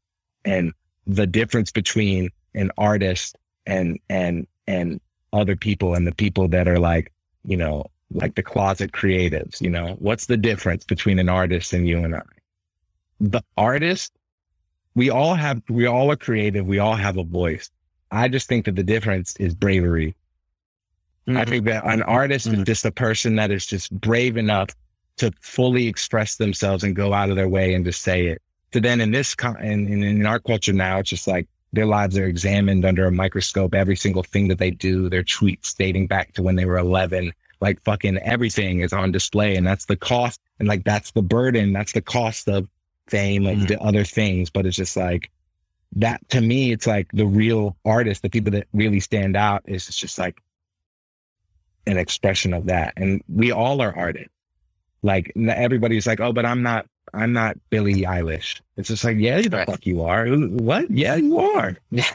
[0.45, 0.73] and
[1.07, 3.37] the difference between an artist
[3.67, 5.01] and, and, and
[5.33, 7.13] other people and the people that are like,
[7.45, 11.89] you know, like the closet creatives, you know, what's the difference between an artist and
[11.89, 12.23] you and I?
[13.21, 14.13] The artist,
[14.95, 16.67] we all have, we all are creative.
[16.67, 17.71] We all have a voice.
[18.11, 20.15] I just think that the difference is bravery.
[21.27, 21.39] Mm-hmm.
[21.39, 22.61] I think that an artist mm-hmm.
[22.61, 24.71] is just a person that is just brave enough
[25.19, 28.43] to fully express themselves and go out of their way and just say it.
[28.73, 32.19] So then in this, in, in, in our culture now, it's just like their lives
[32.19, 33.75] are examined under a microscope.
[33.75, 37.33] Every single thing that they do, their tweets dating back to when they were 11,
[37.63, 39.57] like fucking everything is on display.
[39.57, 40.41] And that's the cost.
[40.59, 41.73] And like, that's the burden.
[41.73, 42.69] That's the cost of
[43.09, 43.69] fame and mm.
[43.69, 44.51] the other things.
[44.51, 45.31] But it's just like
[45.97, 49.87] that to me, it's like the real artists, the people that really stand out is
[49.87, 50.43] just like
[51.87, 52.95] an expression of that.
[52.97, 54.29] And we all are artists.
[55.05, 58.61] Like everybody's like, oh, but I'm not I'm not Billie Eilish.
[58.77, 59.67] It's just like, yeah, the right.
[59.67, 60.27] fuck you are.
[60.27, 60.91] What?
[60.91, 61.77] Yeah, you are.
[61.91, 62.13] Yeah.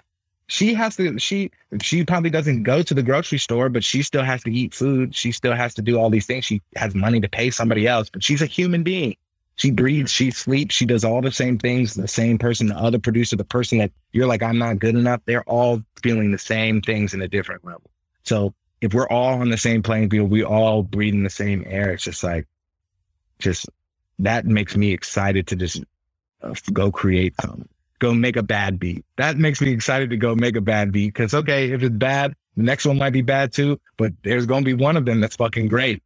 [0.47, 1.51] She has to, she,
[1.81, 5.13] she probably doesn't go to the grocery store, but she still has to eat food.
[5.13, 6.45] She still has to do all these things.
[6.45, 9.15] She has money to pay somebody else, but she's a human being.
[9.57, 11.95] She breathes, she sleeps, she does all the same things.
[11.95, 15.21] The same person, the other producer, the person that you're like, I'm not good enough.
[15.25, 17.89] They're all feeling the same things in a different level.
[18.23, 21.91] So if we're all on the same playing field, we all breathing the same air.
[21.91, 22.45] It's just like,
[23.39, 23.67] just
[24.19, 25.83] that makes me excited to just
[26.41, 27.67] uh, go create something,
[27.99, 29.05] go make a bad beat.
[29.17, 31.13] That makes me excited to go make a bad beat.
[31.15, 34.63] Cause okay, if it's bad, the next one might be bad too, but there's going
[34.63, 36.01] to be one of them that's fucking great.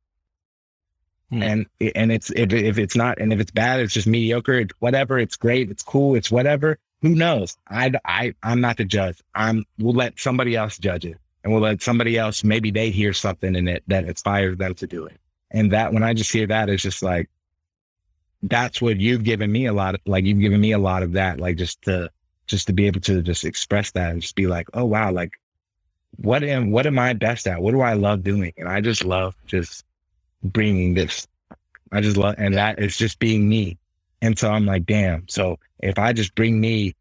[1.29, 1.43] Hmm.
[1.43, 1.65] And,
[1.95, 4.59] and it's, if, if it's not, and if it's bad, it's just mediocre.
[4.59, 5.17] It's whatever.
[5.19, 5.69] It's great.
[5.69, 6.15] It's cool.
[6.15, 6.77] It's whatever.
[7.01, 7.57] Who knows?
[7.69, 9.21] I, I, I'm not the judge.
[9.33, 13.13] I'm, we'll let somebody else judge it and we'll let somebody else, maybe they hear
[13.13, 15.17] something in it that inspires them to do it.
[15.49, 17.29] And that, when I just hear that, it's just like,
[18.43, 21.13] that's what you've given me a lot of, like you've given me a lot of
[21.13, 22.09] that, like just to,
[22.47, 25.33] just to be able to just express that and just be like, oh, wow, like
[26.17, 27.61] what am, what am I best at?
[27.61, 28.53] What do I love doing?
[28.57, 29.85] And I just love just
[30.43, 31.27] bringing this.
[31.91, 33.77] I just love, and that is just being me.
[34.21, 35.27] And so I'm like, damn.
[35.27, 36.95] So if I just bring me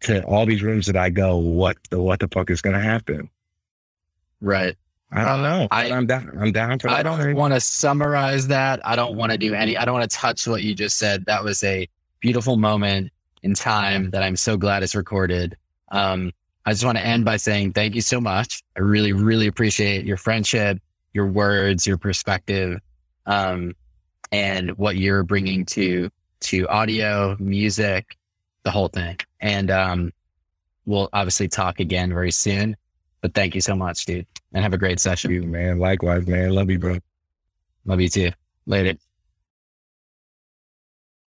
[0.00, 3.28] to all these rooms that I go, what the, what the fuck is to happen?
[4.40, 4.76] Right.
[5.10, 5.68] I don't know.
[5.70, 6.36] I, am down.
[6.38, 6.90] I'm down for.
[6.90, 8.86] I don't want to summarize that.
[8.86, 9.76] I don't want to do any.
[9.76, 11.24] I don't want to touch what you just said.
[11.24, 11.88] That was a
[12.20, 13.10] beautiful moment
[13.42, 15.56] in time that I'm so glad it's recorded.
[15.90, 16.32] Um,
[16.66, 18.62] I just want to end by saying thank you so much.
[18.76, 20.78] I really, really appreciate your friendship,
[21.14, 22.78] your words, your perspective,
[23.24, 23.74] um,
[24.30, 26.10] and what you're bringing to
[26.40, 28.18] to audio, music,
[28.64, 29.16] the whole thing.
[29.40, 30.12] And um,
[30.84, 32.76] we'll obviously talk again very soon.
[33.20, 34.26] But thank you so much, dude.
[34.52, 35.30] And have a great session.
[35.30, 35.78] You, man.
[35.78, 36.50] Likewise, man.
[36.50, 36.98] Love you, bro.
[37.84, 38.30] Love you too.
[38.66, 38.98] Later.